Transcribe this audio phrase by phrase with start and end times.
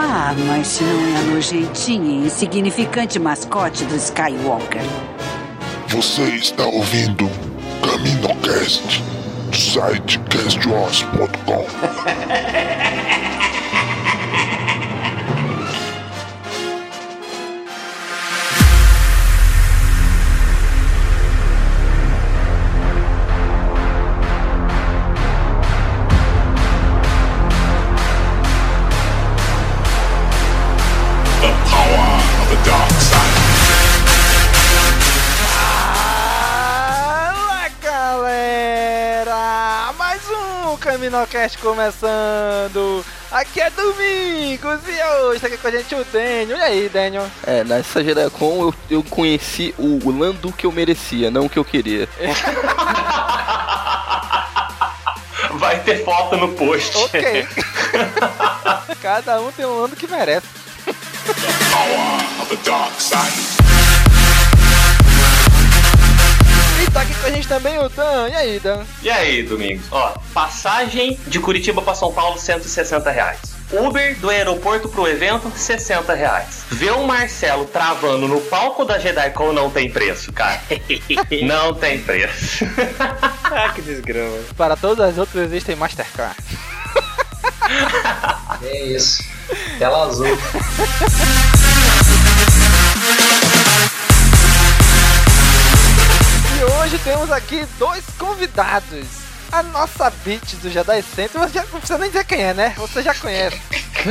[0.00, 4.80] Ah, mas não é a nojentinha e insignificante mascote do Skywalker.
[5.88, 7.28] Você está ouvindo
[7.82, 9.02] CaminoCast
[9.50, 11.66] do site castwars.com.
[40.88, 43.04] Caminocast começando!
[43.30, 46.56] Aqui é Domingos e hoje tá aqui com a gente o Daniel.
[46.56, 47.26] E aí, Daniel?
[47.46, 51.64] É, nessa Jedacon eu, eu conheci o Lando que eu merecia, não o que eu
[51.64, 52.08] queria.
[55.56, 56.96] Vai ter foto no post.
[56.96, 57.46] Ok.
[59.02, 60.46] Cada um tem um Lando que merece.
[61.70, 63.67] Power of the dark side.
[66.98, 68.28] Tá aqui com a gente também o Dan.
[68.28, 68.84] E aí, Dan?
[69.02, 69.86] E aí, Domingos?
[69.90, 73.38] Ó, passagem de Curitiba pra São Paulo, 160 reais.
[73.70, 76.64] Uber do aeroporto pro evento, 60 reais.
[76.70, 80.60] Ver o Marcelo travando no palco da JediCon não tem preço, cara.
[81.46, 82.64] não tem preço.
[83.44, 84.38] Ah, que desgrama.
[84.56, 86.34] Para todas as outras existem Mastercard.
[88.62, 89.22] É isso.
[89.78, 90.26] Tela azul.
[96.58, 99.06] E hoje temos aqui dois convidados.
[99.52, 102.74] A nossa beat do Jedi Center, você já não precisa nem dizer quem é, né?
[102.76, 103.60] Você já conhece.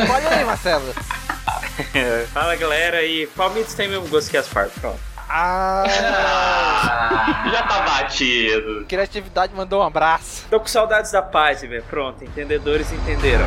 [0.10, 0.94] Olha aí, Marcelo.
[2.34, 4.98] Fala galera, e Palmitos tem mesmo gosto que as partes, pronto.
[5.30, 5.84] Ah,
[7.52, 8.86] Já tá batido.
[8.88, 10.46] criatividade mandou um abraço.
[10.50, 11.84] Tô com saudades da paz, velho.
[11.84, 13.46] Pronto, entendedores entenderam.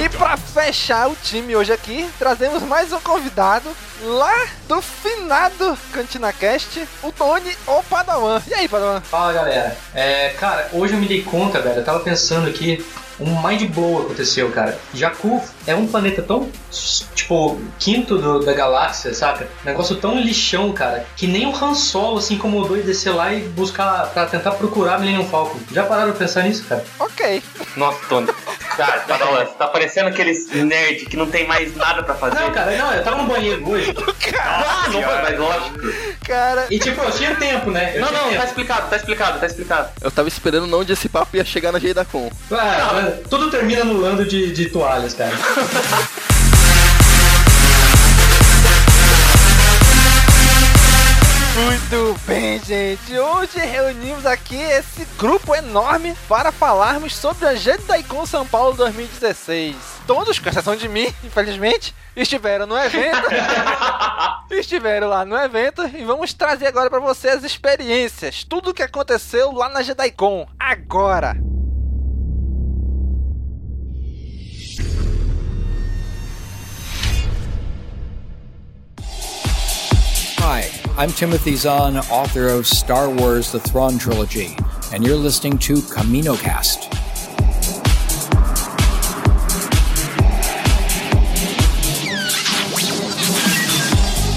[0.00, 3.68] E pra fechar o time hoje aqui, trazemos mais um convidado
[4.02, 8.40] lá do finado Cantina Cast, o Tony ou Padawan.
[8.46, 9.00] E aí, Padawan?
[9.00, 9.76] Fala galera.
[9.92, 11.80] É, cara, hoje eu me dei conta, velho.
[11.80, 12.84] Eu tava pensando aqui.
[13.18, 14.78] Um mind blow aconteceu, cara.
[14.94, 16.48] Jakku é um planeta tão,
[17.14, 19.46] tipo, quinto do- da galáxia, saca?
[19.64, 23.40] Negócio tão lixão, cara, que nem o Han Solo se incomodou de descer lá e
[23.40, 25.58] buscar, pra tentar procurar Millennium Falcon.
[25.72, 26.84] Já pararam pra pensar nisso, cara?
[26.98, 27.42] Ok.
[27.76, 28.28] Nossa, Tony.
[28.76, 32.40] Cara, Padawan, tá parecendo aqueles nerd que não tem mais nada pra fazer.
[32.40, 33.94] Não, cara, não, eu tava no banheiro hoje.
[34.40, 35.78] Ah, não foi, mas lógico.
[36.26, 37.92] Cara, E tipo, eu tinha tempo, né?
[37.94, 38.36] Eu Não, não, tempo.
[38.40, 39.88] tá explicado, tá explicado, tá explicado.
[40.02, 42.30] Eu tava esperando onde esse papo ia chegar na Jedacon.
[42.52, 45.32] Ah, tudo termina no lando de, de toalhas, cara.
[51.56, 53.18] Muito bem, gente.
[53.18, 59.74] Hoje reunimos aqui esse grupo enorme para falarmos sobre a JediCon São Paulo 2016.
[60.06, 63.28] Todos, com exceção de mim, infelizmente, estiveram no evento.
[64.52, 68.82] estiveram lá no evento e vamos trazer agora para vocês as experiências, tudo o que
[68.82, 71.36] aconteceu lá na JediCon agora.
[80.40, 84.56] Hi, I'm Timothy Zahn, author of Star Wars The Thrawn Trilogy,
[84.92, 86.88] and you're listening to CaminoCast.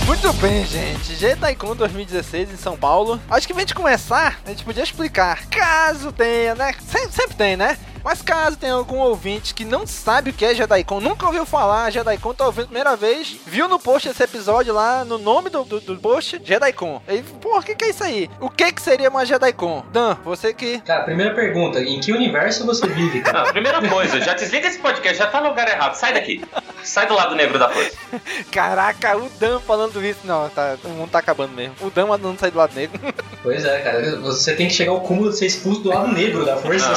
[0.07, 1.15] Muito bem, gente.
[1.15, 3.21] JediCon 2016 em São Paulo.
[3.30, 5.45] Acho que pra gente começar, a gente podia explicar.
[5.50, 6.74] Caso tenha, né?
[6.86, 7.77] Sempre, sempre tem, né?
[8.03, 11.92] Mas caso tenha algum ouvinte que não sabe o que é JediCon, nunca ouviu falar
[11.92, 15.63] JediCon, tá ouvindo a primeira vez, viu no post desse episódio lá, no nome do,
[15.63, 17.01] do, do post, JediCon.
[17.07, 18.30] Ele, pô, o que, que é isso aí?
[18.39, 19.83] O que que seria uma JediCon?
[19.92, 20.80] Dan, você que...
[20.80, 23.45] Cara, primeira pergunta, em que universo você vive, cara?
[23.45, 26.44] Não, primeira coisa, já desliga esse podcast, já tá no lugar errado, sai daqui.
[26.83, 27.95] Sai do lado negro da força.
[28.51, 30.19] Caraca, o Dan falando isso.
[30.24, 31.75] Não, tá, o mundo tá acabando mesmo.
[31.81, 33.00] O Dan mandando sair do lado negro.
[33.44, 36.45] Pois é, cara, você tem que chegar ao cúmulo de ser expulso do lado negro
[36.45, 36.89] da força.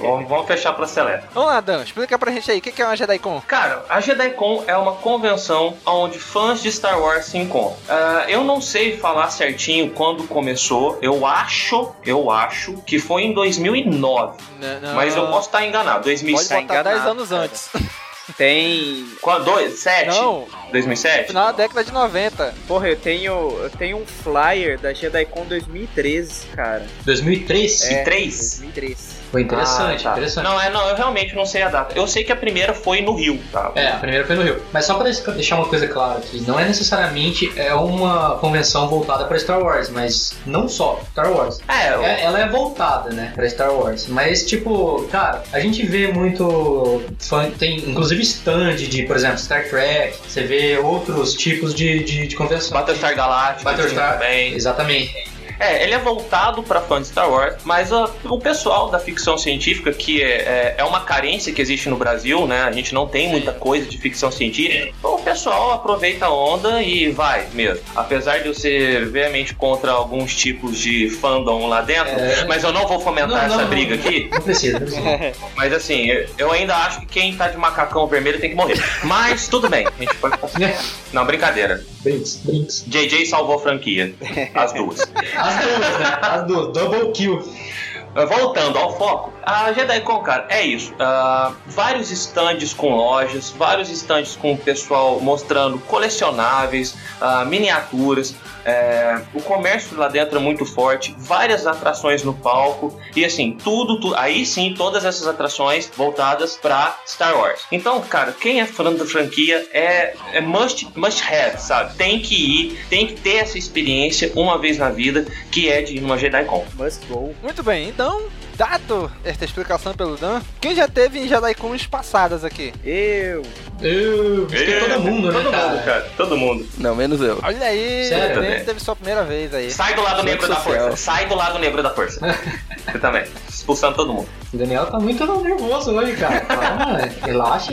[0.00, 1.28] Não, vamos, fechar pra seleta.
[1.32, 3.42] Vamos lá, Dan, explica pra gente aí, o que é uma JediCon?
[3.46, 7.76] Cara, a JediCon é uma convenção onde fãs de Star Wars se encontram.
[7.88, 10.98] Ah, eu não sei falar certinho quando começou.
[11.02, 14.38] Eu acho, eu acho que foi em 2009.
[14.60, 16.04] Não, Mas eu posso estar enganado.
[16.04, 16.66] 2007.
[16.66, 17.70] Pode botar 10 anos antes.
[18.36, 19.06] Tem.
[19.20, 19.44] Quando?
[19.44, 19.78] Dois?
[19.78, 20.08] Sete?
[20.08, 20.46] Não.
[20.72, 21.28] 2007?
[21.28, 22.54] Final da década de 90.
[22.66, 26.86] Porra, eu tenho, eu tenho um flyer da JediCon 2013, cara.
[27.04, 27.82] 2003?
[27.90, 28.38] É, 3?
[28.60, 29.13] 2003.
[29.34, 30.12] Foi interessante, Ah, tá.
[30.12, 30.44] interessante.
[30.44, 31.98] Não, é, não, eu realmente não sei a data.
[31.98, 33.72] Eu sei que a primeira foi no Rio, tá?
[33.74, 34.62] É, a primeira foi no Rio.
[34.72, 39.24] Mas só pra deixar uma coisa clara aqui, não é necessariamente é uma convenção voltada
[39.24, 41.58] pra Star Wars, mas não só Star Wars.
[41.66, 44.06] É, eu- É, ela é voltada, né, pra Star Wars.
[44.06, 49.68] Mas, tipo, cara, a gente vê muito fã, tem inclusive stand de, por exemplo, Star
[49.68, 52.72] Trek, você vê outros tipos de, de, de convenção.
[52.78, 54.54] Battlestar Galactica Battlestar, também.
[54.54, 55.33] exatamente.
[55.58, 59.36] É, ele é voltado para fãs de Star Wars, mas ó, o pessoal da ficção
[59.38, 62.62] científica, que é, é, é uma carência que existe no Brasil, né?
[62.62, 64.92] A gente não tem muita coisa de ficção científica.
[64.98, 67.82] Então, o pessoal aproveita a onda e vai mesmo.
[67.94, 72.44] Apesar de eu ser veemente contra alguns tipos de fandom lá dentro, É.
[72.46, 73.68] mas eu não vou fomentar Não, não, essa não.
[73.68, 74.28] briga aqui.
[74.30, 75.04] Não precisa, não precisa.
[75.56, 78.82] Mas assim, eu- eu ainda acho que quem tá de macacão vermelho tem que morrer.
[79.04, 80.34] Mas tudo bem, a gente pode.
[81.12, 81.84] Não, brincadeira.
[82.02, 82.84] Brinks, brinks.
[82.86, 84.14] JJ salvou a franquia.
[84.54, 85.00] As duas.
[85.36, 86.18] As duas, né?
[86.22, 87.36] As duas, double kill.
[87.36, 90.94] Uh, Voltando ao foco, a JediCon, cara, é isso.
[91.00, 98.36] Ah, vários estandes com lojas, vários estandes com o pessoal mostrando colecionáveis, ah, miniaturas.
[98.64, 104.00] É, o comércio lá dentro é muito forte, várias atrações no palco e assim, tudo,
[104.00, 107.62] tu- aí sim, todas essas atrações voltadas pra Star Wars.
[107.70, 111.94] Então, cara, quem é fã da franquia é, é must, must have, sabe?
[111.96, 115.96] Tem que ir, tem que ter essa experiência uma vez na vida, que é de
[115.96, 116.64] ir numa JediCon.
[116.74, 117.34] Must go.
[117.42, 118.22] Muito bem, então,
[118.56, 122.72] dado esta explicação pelo Dan, quem já teve em JediCons passadas aqui?
[122.84, 123.42] Eu.
[123.80, 124.46] Eu.
[124.46, 125.68] Acho que é todo mundo, né, Todo cara?
[125.68, 126.10] mundo, cara.
[126.16, 126.68] Todo mundo.
[126.78, 127.38] Não, menos eu.
[127.42, 128.60] Olha aí, Sério, né?
[128.60, 129.70] teve sua primeira vez aí.
[129.70, 130.96] Sai do lado negro da força.
[130.96, 132.20] Sai do lado negro da força.
[132.90, 133.24] Você também.
[133.48, 134.28] Expulsando todo mundo.
[134.54, 136.40] O Daniel tá muito nervoso hoje, cara.
[136.42, 137.72] Calma, relaxa.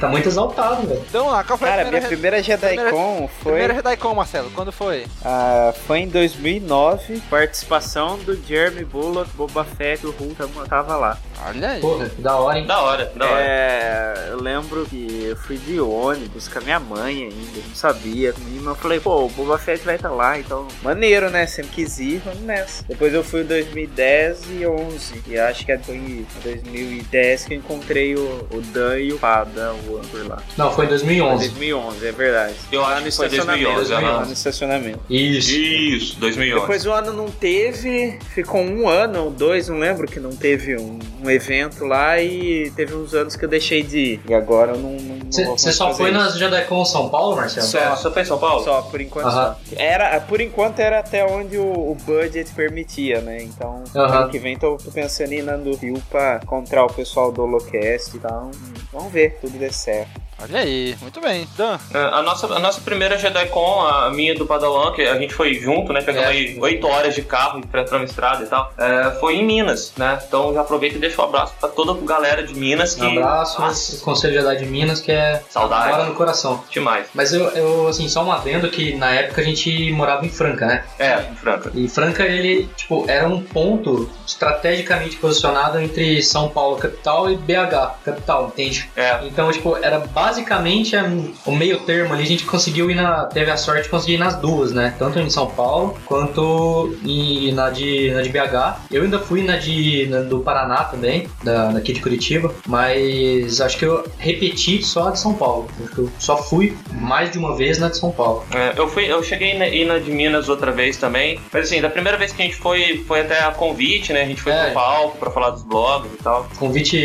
[0.00, 1.02] Tá muito exaltado, velho.
[1.08, 2.40] Então lá, qual foi Cara, a minha primeira...
[2.40, 5.06] primeira JediCon foi, Primeira JediCon, Marcelo, quando foi?
[5.24, 7.20] ah, foi em 2009.
[7.28, 11.18] Participação do Jeremy Bullock, Boba Fett, o Hulk tava- tava lá.
[11.48, 11.80] Olha aí.
[11.80, 12.66] Porra, da hora, hein?
[12.66, 13.40] Da hora, da hora.
[13.42, 17.74] É, eu lembro que eu fui de ônibus com a minha mãe ainda, eu não
[17.74, 18.34] sabia.
[18.38, 21.46] Mas eu falei, pô, o Boba Fett vai estar lá, então maneiro, né?
[21.46, 22.84] Sempre quis ir, vamos nessa.
[22.86, 25.22] Depois eu fui em 2010 e 11.
[25.26, 29.74] E acho que foi em 2010 que eu encontrei o, o Dan e o Pada,
[29.88, 30.42] o Amber lá.
[30.56, 31.48] Não, foi em Foi 2011.
[31.48, 32.54] 2011, é verdade.
[32.72, 33.74] Eu lá acho no que foi estacionamento.
[33.74, 34.26] 2011, lá aham.
[34.26, 35.00] no estacionamento.
[35.10, 35.50] Isso.
[35.50, 36.60] Isso, 2011.
[36.60, 40.76] Depois o ano não teve, ficou um ano ou dois, não lembro, que não teve
[40.76, 44.20] um, um evento lá e teve uns anos que eu deixei de ir.
[44.28, 44.96] E agora eu não.
[45.30, 46.18] Você só fazer foi isso.
[46.18, 47.66] nas JediCon São Paulo, Marcelo?
[47.66, 48.64] Só, só foi em São Paulo?
[48.64, 49.56] Só, por enquanto Aham.
[49.68, 49.76] só.
[49.76, 53.42] Era, por enquanto era até onde o, o budget permitia, né?
[53.42, 54.22] Então, Aham.
[54.22, 57.30] ano que vem tô, tô pensando em ir na do Rio pra encontrar o pessoal
[57.30, 58.50] do Holocast e tal.
[58.92, 60.20] Vamos ver, tudo der certo.
[60.42, 61.46] Olha aí, muito bem.
[61.56, 65.18] Dan, É, A nossa, a nossa primeira JediCon, a minha e do Padawan, que a
[65.18, 66.00] gente foi junto, né?
[66.00, 66.32] Pegamos É.
[66.32, 68.72] aí 8 horas de carro, enfrentamos a estrada e tal.
[68.78, 70.18] é, foi em Minas, né?
[70.26, 73.04] Então já aproveito e deixo um abraço pra toda a galera de Minas que.
[73.04, 75.90] Um abraço, Nossa, Conselho Jedi de Minas, que é Saudade.
[75.90, 76.64] mora no coração.
[76.70, 77.06] demais.
[77.14, 80.64] Mas eu, eu, assim, só um adendo que na época a gente morava em Franca,
[80.66, 80.84] né?
[80.98, 81.70] É, em Franca.
[81.74, 87.96] E Franca, ele, tipo, era um ponto estrategicamente posicionado entre São Paulo, capital, e BH,
[88.04, 88.88] capital, entende?
[88.96, 89.18] É.
[89.24, 91.10] Então, tipo, era basicamente a-
[91.46, 93.24] o meio termo ali, a gente conseguiu ir na.
[93.26, 94.94] Teve a sorte de conseguir ir nas duas, né?
[94.98, 98.80] Tanto em São Paulo quanto em, na, de, na de BH.
[98.90, 103.76] Eu ainda fui na de na do Paraná também, da, daqui de Curitiba, mas acho
[103.78, 105.68] que eu repeti só a de São Paulo.
[105.84, 108.44] Acho que eu só fui mais de uma vez na de São Paulo.
[108.54, 111.38] É, eu, fui, eu cheguei na, ir na de Minas outra vez também.
[111.52, 114.22] Mas assim, da primeira vez que a gente foi, foi até a convite, né?
[114.22, 114.64] A gente foi É.
[114.66, 116.48] pro palco pra falar dos blogs e tal.
[116.58, 116.96] Convite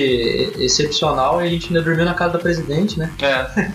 [0.60, 3.12] excepcional e a gente ainda dormiu na casa da presidente, né?
[3.22, 3.72] É.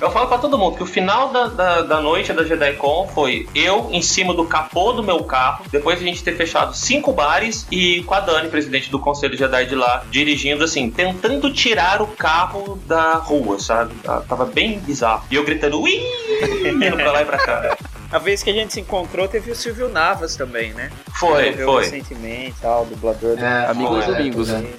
[0.00, 3.48] Eu falo pra todo mundo que o final da, da, da noite da JediCon foi
[3.54, 7.12] eu em cima do capô do meu carro, depois de a gente ter fechado cinco
[7.12, 12.02] bares e com a Dani, presidente do Conselho Jedi de lá, dirigindo assim, tentando tirar
[12.02, 13.94] o carro da rua, sabe?
[14.08, 15.22] Ah, Tava bem bizarro.
[15.30, 15.92] E eu gritando, ui!
[16.66, 17.76] Indo pra lá e pra cá.
[18.10, 20.90] A vez que a gente se encontrou, teve o Silvio Navas também, né?
[21.14, 21.84] Foi, foi.
[21.84, 24.70] recentemente, tal, dublador do É, Amigos foi, domingos, é, né?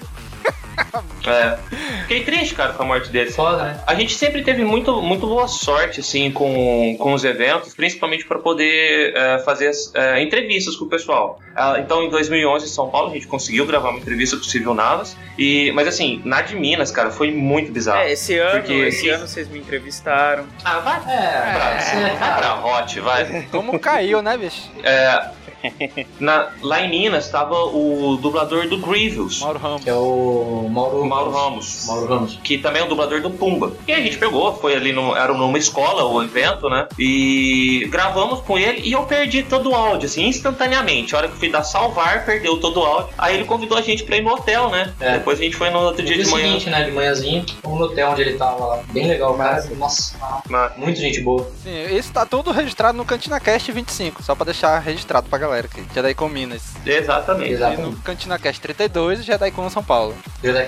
[1.26, 1.58] É.
[2.02, 3.32] Fiquei triste, cara, com a morte dele.
[3.32, 3.80] Foda, né?
[3.88, 8.40] A gente sempre teve muito, muito boa sorte, assim, com, com os eventos, principalmente para
[8.40, 11.40] poder é, fazer as, é, entrevistas com o pessoal.
[11.56, 14.46] Ah, então, em 2011, em São Paulo, a gente conseguiu gravar uma entrevista com o
[14.46, 15.16] Silvio Navas.
[15.38, 18.02] E, mas, assim, na de Minas, cara, foi muito bizarro.
[18.02, 20.46] É, esse ano, Porque esse ano vocês me entrevistaram.
[20.64, 23.48] Ah, vai, É, pra, é, vai pra Hot, vai.
[23.52, 24.70] Como caiu, né, bicho?
[24.84, 25.30] É,
[26.20, 29.40] na, lá em Minas tava o dublador do Grievous.
[29.42, 29.84] Mauro Ramos.
[29.84, 31.86] Que é o Mauro, Mauro Ramos.
[31.88, 32.40] Mauro Ramos.
[32.44, 33.74] que também é o dublador do Pumba.
[33.88, 36.88] E a gente pegou, foi ali, no, era numa escola o evento, né?
[37.00, 41.16] E gravamos com ele e eu perdi todo o áudio, assim, instantaneamente.
[41.16, 43.10] A hora que eu fui dar salvar, perdeu todo o áudio.
[43.18, 44.94] Aí ele convidou a gente pra ir no hotel, né?
[45.00, 45.14] É.
[45.14, 46.46] Depois a gente foi no outro No dia dia de manhã.
[46.48, 48.84] seguinte, né, de manhãzinho, fomos no hotel onde ele tava lá.
[48.92, 49.64] Bem legal, cara.
[49.78, 50.16] Nossa,
[50.50, 51.50] Mas- muito gente boa.
[51.64, 55.84] Sim, isso tá tudo registrado no CantinaCast 25, só pra deixar registrado pra galera aqui.
[55.94, 56.74] JediCon Minas.
[56.86, 57.52] Exatamente.
[57.52, 57.82] E Exatamente.
[57.82, 60.16] no CantinaCast 32 e JediCon São Paulo.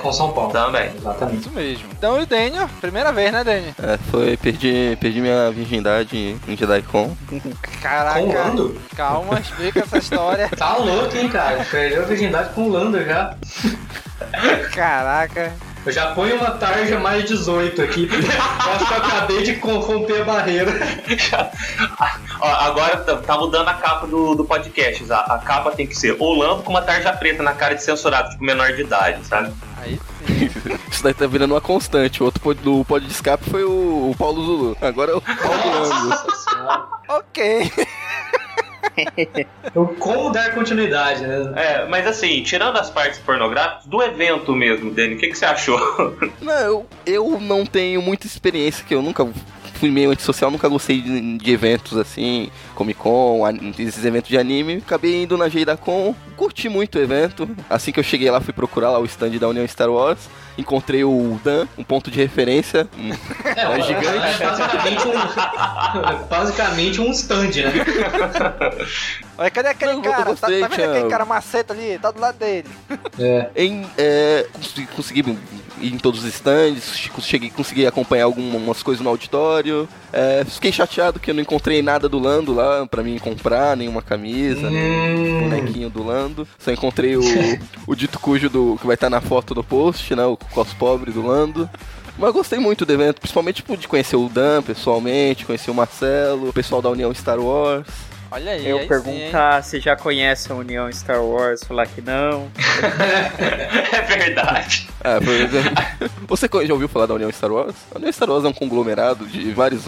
[0.02, 0.52] Com São Paulo.
[0.52, 0.92] Também.
[0.96, 1.40] Exatamente.
[1.40, 1.90] Isso mesmo.
[1.92, 3.74] Então, o Daniel, primeira vez, né, Daniel?
[3.82, 7.16] É, foi, perdi, perdi minha virgindade em JediCon.
[7.82, 8.20] Caraca.
[8.20, 8.82] Com o Lando?
[8.96, 10.50] Calma, explica essa história.
[10.50, 11.66] Tá louco, hein, cara?
[11.70, 13.36] Perdeu a virgindade com o Lando já.
[14.74, 15.54] Caraca.
[15.86, 18.08] Eu já ponho uma tarja mais 18 aqui.
[18.08, 20.72] porque acho que eu acabei de romper a barreira.
[22.42, 25.12] Ó, agora tá, tá mudando a capa do, do podcast.
[25.12, 28.32] A, a capa tem que ser Orlando com uma tarja preta na cara de censurado,
[28.32, 29.54] tipo menor de idade, sabe?
[29.78, 30.50] Aí sim.
[30.90, 32.22] Isso daí tá virando uma constante.
[32.22, 34.78] O outro pod, do pod de escape foi o, o Paulo Zulu.
[34.82, 37.72] Agora é o Paulo ok.
[40.00, 41.54] Como dar continuidade, né?
[41.56, 45.46] É, mas assim, tirando as partes pornográficas, do evento mesmo, Dani, o que, que você
[45.46, 45.80] achou?
[46.42, 49.28] Não, eu, eu não tenho muita experiência, que eu nunca
[49.76, 53.42] fui meio antissocial, nunca gostei de, de eventos assim, Comic Con,
[53.78, 54.78] esses eventos de anime.
[54.78, 57.48] Acabei indo na Jeidacon, curti muito o evento.
[57.70, 60.30] Assim que eu cheguei lá, fui procurar lá o stand da União Star Wars.
[60.58, 62.88] Encontrei o Dan, um ponto de referência.
[62.98, 63.12] um-
[63.44, 64.08] É, É gigante.
[64.42, 67.74] É basicamente um, basicamente um stand, né?
[69.38, 70.18] Olha, cadê aquele Não, cara?
[70.18, 72.00] Tá, gostei, tá vendo tinha- aquele cara maceta ali?
[72.02, 72.68] Tá do lado dele.
[73.20, 73.50] É.
[73.56, 75.38] Em, é, consegui, consegui
[75.82, 79.90] ir em todos os stands, cheguei, consegui acompanhar algumas coisas no auditório.
[80.14, 84.02] É, fiquei chateado que eu não encontrei nada do Lando lá pra mim comprar, nenhuma
[84.02, 86.48] camisa, nem Hum, bonequinho do Lando.
[86.58, 87.22] Só encontrei o,
[87.86, 90.24] o dito cujo do, que vai estar na foto do post, né?
[90.24, 91.70] O cos pobre do Lando.
[92.18, 96.50] Mas gostei muito do evento, principalmente tipo, de conhecer o Dan pessoalmente, conhecer o Marcelo,
[96.50, 97.88] o pessoal da União Star Wars.
[98.36, 98.68] Olha aí.
[98.68, 102.52] Eu aí sim, perguntar se já conhece a União Star Wars, falar que não.
[103.94, 104.90] é verdade.
[105.02, 105.72] Ah, por exemplo,
[106.28, 107.74] você já ouviu falar da União Star Wars?
[107.94, 109.84] A União Star Wars é um conglomerado de vários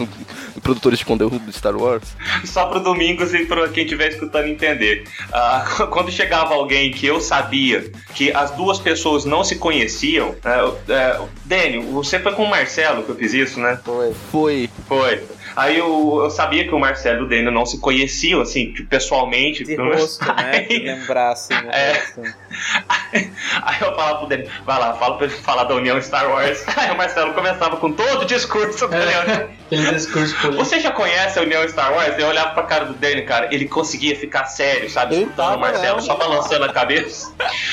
[0.62, 2.04] produtores de conteúdo de Star Wars.
[2.46, 5.04] Só pro Domingos e pra quem estiver escutando entender.
[5.30, 10.92] Ah, quando chegava alguém que eu sabia que as duas pessoas não se conheciam, é,
[10.94, 13.78] é, Daniel, você foi com o Marcelo que eu fiz isso, né?
[13.84, 14.14] Foi.
[14.30, 14.70] Foi.
[14.88, 15.37] Foi.
[15.58, 18.88] Aí eu, eu sabia que o Marcelo e o Daniel não se conheciam, assim, tipo,
[18.88, 19.64] pessoalmente.
[19.64, 20.00] De menos.
[20.00, 20.60] rosto, né?
[20.70, 21.52] De lembrar assim.
[21.54, 21.92] o É.
[21.94, 22.22] rosto.
[23.62, 26.64] Aí eu falava pro Daniel, vai lá, fala pra ele falar da União Star Wars.
[26.78, 29.48] Aí o Marcelo começava com todo o discurso da União.
[29.70, 30.64] Aquele discurso político.
[30.64, 32.18] Você já conhece a União Star Wars?
[32.18, 35.14] Eu olhava pra cara do Danny, cara, ele conseguia ficar sério, sabe?
[35.14, 36.02] Ele Escutando tava, o Marcelo né?
[36.02, 37.32] só balançando a cabeça.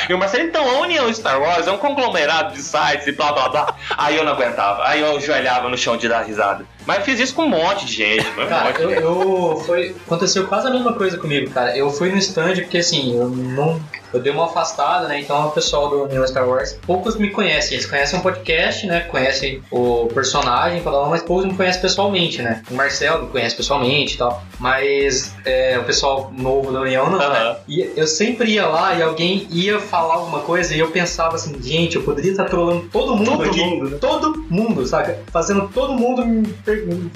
[0.10, 3.32] E o Marcelo, então, a União Star Wars é um conglomerado de sites e blá
[3.32, 3.76] blá blá.
[3.98, 4.86] Aí eu não aguentava.
[4.88, 6.66] Aí eu ajoelhava no chão de dar risada.
[6.86, 9.02] Mas eu fiz isso com um monte de gente, um Cara, monte de eu, gente.
[9.02, 11.76] eu- foi, aconteceu quase a mesma coisa comigo, cara.
[11.76, 13.82] Eu fui no stand porque assim, eu não.
[14.16, 15.20] Eu dei uma afastada, né?
[15.20, 17.74] Então o pessoal do União Star Wars, poucos me conhecem.
[17.74, 19.02] Eles conhecem o podcast, né?
[19.02, 22.62] Conhecem o personagem, mas poucos me conhecem pessoalmente, né?
[22.72, 24.42] O Marcel me conhece pessoalmente e tal.
[24.60, 27.34] Mas é, o pessoal novo da União não, Aham.
[27.34, 27.56] né?
[27.68, 31.62] E eu sempre ia lá e alguém ia falar alguma coisa e eu pensava assim,
[31.62, 33.60] gente, eu poderia estar trolando todo mundo Todo aqui.
[33.64, 33.98] mundo, né?
[34.00, 35.20] Todo mundo, saca?
[35.32, 36.26] Fazendo todo mundo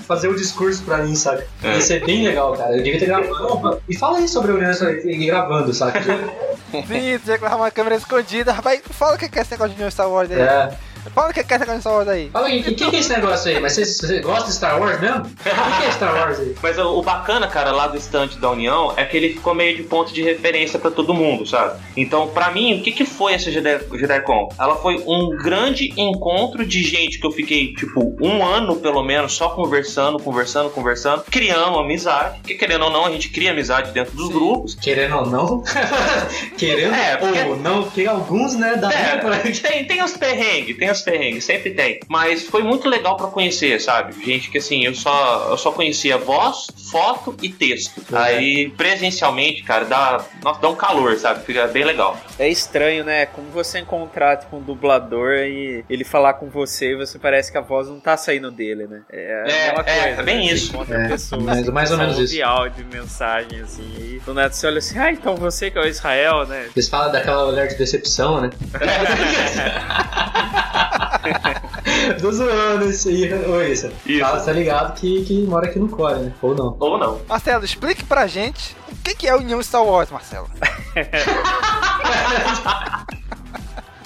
[0.06, 1.48] fazer o discurso pra mim, saca?
[1.64, 1.76] É.
[1.76, 2.76] Ia ser bem legal, cara.
[2.76, 3.80] Eu devia ter gravado.
[3.90, 6.00] E fala aí sobre a União Star Wars, gravando, saca?
[6.96, 8.52] Sim, que levar uma câmera escondida.
[8.52, 10.40] Rapaz, fala o que é esse negócio de New Star Wars aí.
[10.40, 10.89] É.
[11.14, 12.30] Fala o que é essa coisa Star Wars aí.
[12.30, 13.60] Fala aí, o que, que é esse negócio aí?
[13.60, 15.22] Mas você, você gosta de Star Wars mesmo?
[15.22, 16.56] O que, que é Star Wars aí?
[16.62, 19.76] Mas o, o bacana, cara, lá do estante da União é que ele ficou meio
[19.76, 21.80] de ponto de referência pra todo mundo, sabe?
[21.96, 24.50] Então, pra mim, o que, que foi essa Jedi, JediCon?
[24.60, 29.34] Ela foi um grande encontro de gente que eu fiquei, tipo, um ano pelo menos
[29.34, 32.40] só conversando, conversando, conversando, criando amizade.
[32.40, 34.76] Porque querendo ou não, a gente cria amizade dentro dos grupos.
[34.76, 35.64] Querendo ou não?
[36.58, 39.18] Querendo É, porque- ou não, porque alguns, né, da É,
[39.62, 42.00] tem, tem os perrengues, tem os perrengues, sempre tem.
[42.08, 44.14] Mas foi muito legal pra conhecer, sabe?
[44.26, 48.02] Gente que assim, eu só, eu só conhecia voz, foto e texto.
[48.16, 51.44] Aí, presencialmente, cara, dá, nossa, dá um calor, sabe?
[51.46, 52.18] Fica bem legal.
[52.38, 53.26] É estranho, né?
[53.28, 57.58] Como você encontrar tipo, um dublador e ele falar com você e você parece que
[57.58, 59.02] a voz não tá saindo dele, né?
[59.12, 60.22] É, É, mesma é, coisa.
[60.22, 60.54] é bem né?
[60.54, 60.74] Isso.
[60.74, 62.44] encontra É, pessoas mais- que mais ou menos isso.
[62.44, 63.84] áudio, mensagem, assim.
[64.00, 66.68] E do nada você olha assim, ah, então você que é o Israel, né?
[66.76, 68.50] Eles falam daquela olhar de decepção, né?
[72.22, 73.34] Tô zoando isso aí.
[73.34, 73.92] Ô, isso.
[74.06, 74.20] Isso.
[74.20, 76.34] Fala, tá ligado que, que mora aqui no Core, né?
[76.42, 76.76] Ou não.
[76.80, 77.22] Ou não.
[77.28, 80.50] Marcelo, explique pra gente o que que é a União Star Wars, Marcelo.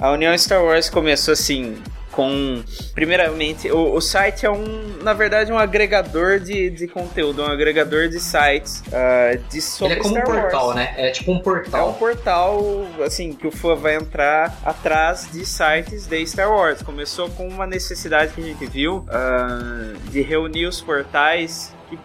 [0.03, 1.81] A União Star Wars começou assim
[2.13, 7.45] com primeiramente o, o site é um na verdade um agregador de, de conteúdo um
[7.45, 10.41] agregador de sites ah, de sobre Ele é como um Star Wars.
[10.41, 10.93] portal, né?
[10.97, 11.93] É tipo um É um portal.
[11.93, 16.81] portal, assim, que o fã vai entrar atrás de sites de Star Wars.
[16.81, 21.97] Começou com uma necessidade que a gente viu ah, de reunir os portais que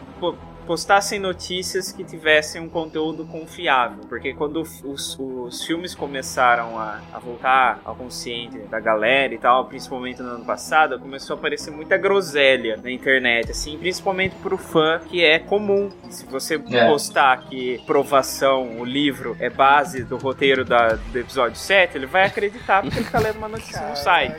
[0.69, 4.05] postassem notícias que tivessem um conteúdo confiável.
[4.07, 9.65] Porque quando os, os filmes começaram a, a voltar ao consciente da galera e tal,
[9.65, 15.01] principalmente no ano passado, começou a aparecer muita groselha na internet, assim, principalmente pro fã,
[15.09, 15.91] que é comum.
[16.11, 16.87] Se você É.
[16.87, 22.27] postar que provação, o livro, é base do roteiro da, do episódio 7, ele vai
[22.27, 24.37] acreditar porque ele tá lendo uma notícia no site.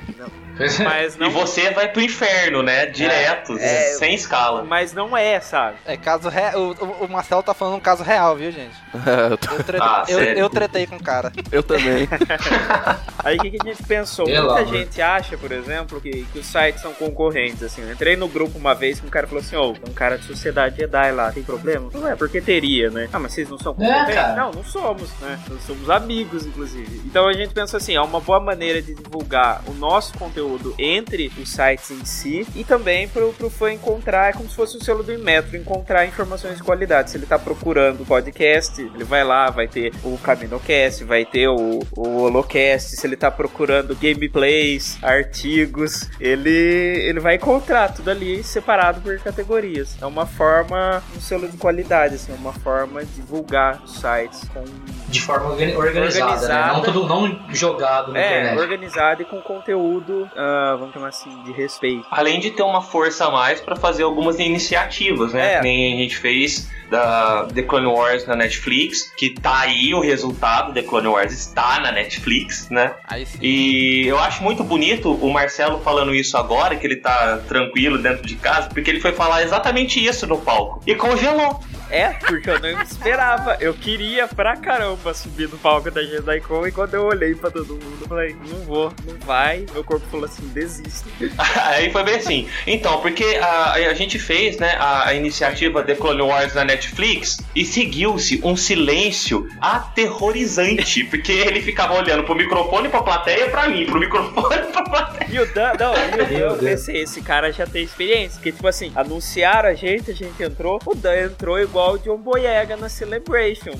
[0.84, 2.86] Mas não, E você vai pro inferno, né?
[2.86, 3.94] Direto, É.
[3.94, 4.64] sem escala.
[4.66, 5.78] mas não é, sabe?
[5.86, 6.60] É caso real.
[6.60, 8.76] O, o- Marcelo tá falando um caso real, viu, gente?
[9.32, 11.32] eu, tô- Eu tretei, Ah, eu, eu tretei com o cara.
[11.52, 12.08] eu também.
[13.24, 14.26] Aí o que, que a gente pensou?
[14.28, 14.66] Muita amor.
[14.68, 17.82] gente acha, por exemplo, que, que os sites são concorrentes, assim.
[17.82, 20.18] Eu entrei no grupo uma vez que um cara falou assim, ô, tem um cara
[20.18, 21.90] de Sociedade Jedi lá, tem problema?
[21.94, 23.10] Não é, porque teria, né?
[23.12, 24.16] Ah, mas vocês não são concorrentes?
[24.16, 24.36] cara.
[24.36, 25.40] não, não somos, né?
[25.50, 27.02] Nós somos amigos, inclusive.
[27.06, 31.32] Então a gente pensou assim, é uma boa maneira de divulgar o nosso conteúdo entre
[31.38, 34.84] os sites em si e também pro, pro fã encontrar, é como se fosse o
[34.84, 37.12] selo do Inmetro, encontrar informações de qualidade.
[37.12, 41.80] Se ele tá procurando podcast, ele vai lá, vai ter o CaminoCast, vai ter o,
[41.96, 49.02] o Holocast, se ele tá procurando gameplays, artigos, ele, ele vai encontrar tudo ali separado
[49.02, 49.98] por categorias.
[50.02, 54.48] É uma forma, um selo de qualidade, assim, é uma forma de divulgar os sites
[54.54, 54.64] com
[55.08, 56.54] De forma organi- organizada, né?
[56.68, 56.82] Não, Organizada.
[56.92, 58.60] tudo, não jogado na é, internet.
[58.60, 62.06] organizado e com conteúdo, ah, vamos chamar assim, de respeito.
[62.12, 65.56] Além de ter uma força a mais pra fazer algumas iniciativas, né?
[65.56, 65.62] É.
[65.62, 70.82] Nem gente fez da The Clone Wars na Netflix, que tá aí o resultado, The
[70.82, 72.94] Clone Wars está na Netflix, né?
[73.42, 78.26] E eu acho muito bonito o Marcelo falando isso agora, que ele tá tranquilo dentro
[78.26, 80.82] de casa, porque ele foi falar exatamente isso no palco.
[80.86, 81.60] E congelou.
[81.90, 83.58] É, porque eu não esperava.
[83.60, 87.74] Eu queria pra caramba subir no palco da JediCon e quando eu olhei pra todo
[87.74, 89.66] mundo, eu falei, não vou, não vai.
[89.74, 91.10] Meu corpo falou assim, desisto.
[91.38, 92.48] Aí foi bem assim.
[92.68, 97.38] Então, porque a, a gente fez, né, a, a iniciativa The Clone Wars na Netflix
[97.56, 103.86] e seguiu-se um silêncio aterrorizante, porque ele ficava olhando pro microfone, pra plateia, pra mim,
[103.86, 105.30] pro microfone, pra plateia.
[105.32, 105.94] E o Dan, não,
[106.32, 108.38] e o eu pensei, esse cara já tem experiência.
[108.40, 112.18] Porque, tipo assim, anunciaram a gente, a gente entrou, o Dan entrou igual o John
[112.18, 113.72] Boyega na Celebration.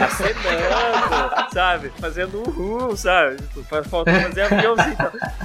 [0.00, 1.90] Acenando, sabe?
[2.00, 3.36] Fazendo uhul, sabe?
[3.36, 4.96] Tipo, fa- faltou fazer aviãozinho.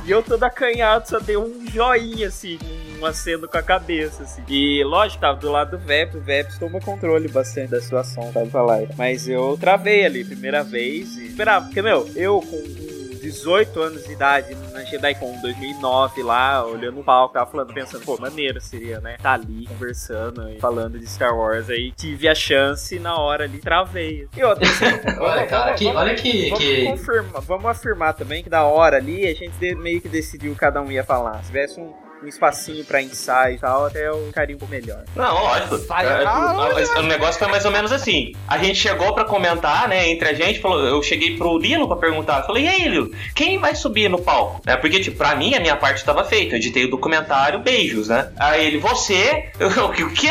[0.05, 2.57] e eu todo acanhado, só dei um joinha, assim,
[2.99, 4.43] um aceno com a cabeça, assim.
[4.47, 8.31] E, lógico, tava do lado do Veps, o Veps toma controle bastante da situação?
[8.51, 8.79] Falar.
[8.97, 11.65] Mas eu travei ali, primeira vez, e esperava.
[11.65, 17.33] Porque, meu, eu com 18 anos de idade na JediCon 2009 lá, olhando o palco,
[17.33, 19.17] tava falando, pensando, pô, maneiro seria, né?
[19.21, 21.69] Tá ali conversando e falando de Star Wars.
[21.69, 24.27] Aí tive a chance na hora ali travei.
[24.35, 24.85] E outra, assim,
[25.19, 26.49] Olha, cara, que, olha que.
[26.49, 26.85] Vamos, que...
[26.85, 30.91] confirmar, vamos afirmar também que da hora ali a gente meio que decidiu cada um
[30.91, 31.41] ia falar.
[31.43, 35.03] Se tivesse um, um espacinho pra ensaio e tal, até eu ficaria um pouco melhor.
[35.15, 35.75] Não, lógico.
[35.93, 38.33] É, o, o negócio foi mais ou menos assim.
[38.47, 41.97] A gente chegou pra comentar, né, entre a gente, falou, eu cheguei pro Lilo pra
[41.97, 44.61] perguntar, falei, e aí, Lilo, quem vai subir no palco?
[44.65, 48.09] É, porque, tipo, pra mim, a minha parte tava feita, eu editei o documentário, beijos,
[48.09, 48.29] né?
[48.37, 50.03] Aí ele, você, eu, o que?
[50.09, 50.29] O quê?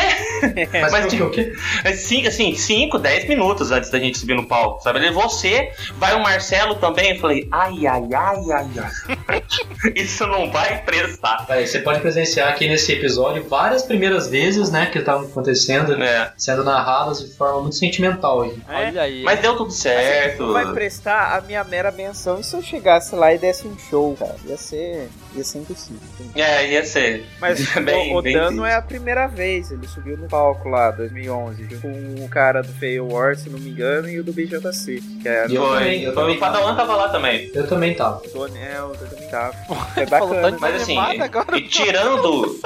[0.71, 1.53] Mas, Mas tipo, o quê?
[1.95, 4.99] Cinco, assim, 5, 10 minutos antes da gente subir no palco, sabe?
[4.99, 7.11] Ele, você, vai o Marcelo também?
[7.15, 8.69] Eu falei, ai, ai, ai, ai,
[9.27, 9.43] ai.
[9.95, 11.45] Isso não vai prestar.
[11.49, 16.31] Aí, você pode presenciar aqui nesse episódio várias primeiras vezes, né, que estavam acontecendo, é.
[16.37, 18.41] sendo narradas de forma muito sentimental.
[18.41, 18.61] Aí.
[18.67, 18.87] É.
[18.87, 19.23] Olha aí.
[19.23, 20.33] Mas deu tudo certo.
[20.33, 23.67] Assim, não vai prestar a minha mera menção e se eu chegasse lá e desse
[23.67, 24.35] um show, cara?
[24.45, 25.09] Ia ser.
[25.35, 26.01] Ia ser impossível.
[26.35, 27.25] É, ia ser.
[27.39, 29.71] Mas bem, o, o bem Dan não é a primeira vez.
[29.71, 33.59] Ele subiu no palco lá, 2011, junto com o cara do Fail War, se não
[33.59, 35.01] me engano, e o do BJC.
[35.21, 37.51] Que é E eu também, eu o também Padawan tava lá também.
[37.53, 38.17] Eu também tava.
[38.17, 38.59] O o Tony
[39.09, 39.55] também tava.
[39.95, 40.57] É bacana.
[40.59, 41.57] Mas assim, agora.
[41.57, 42.59] e tirando.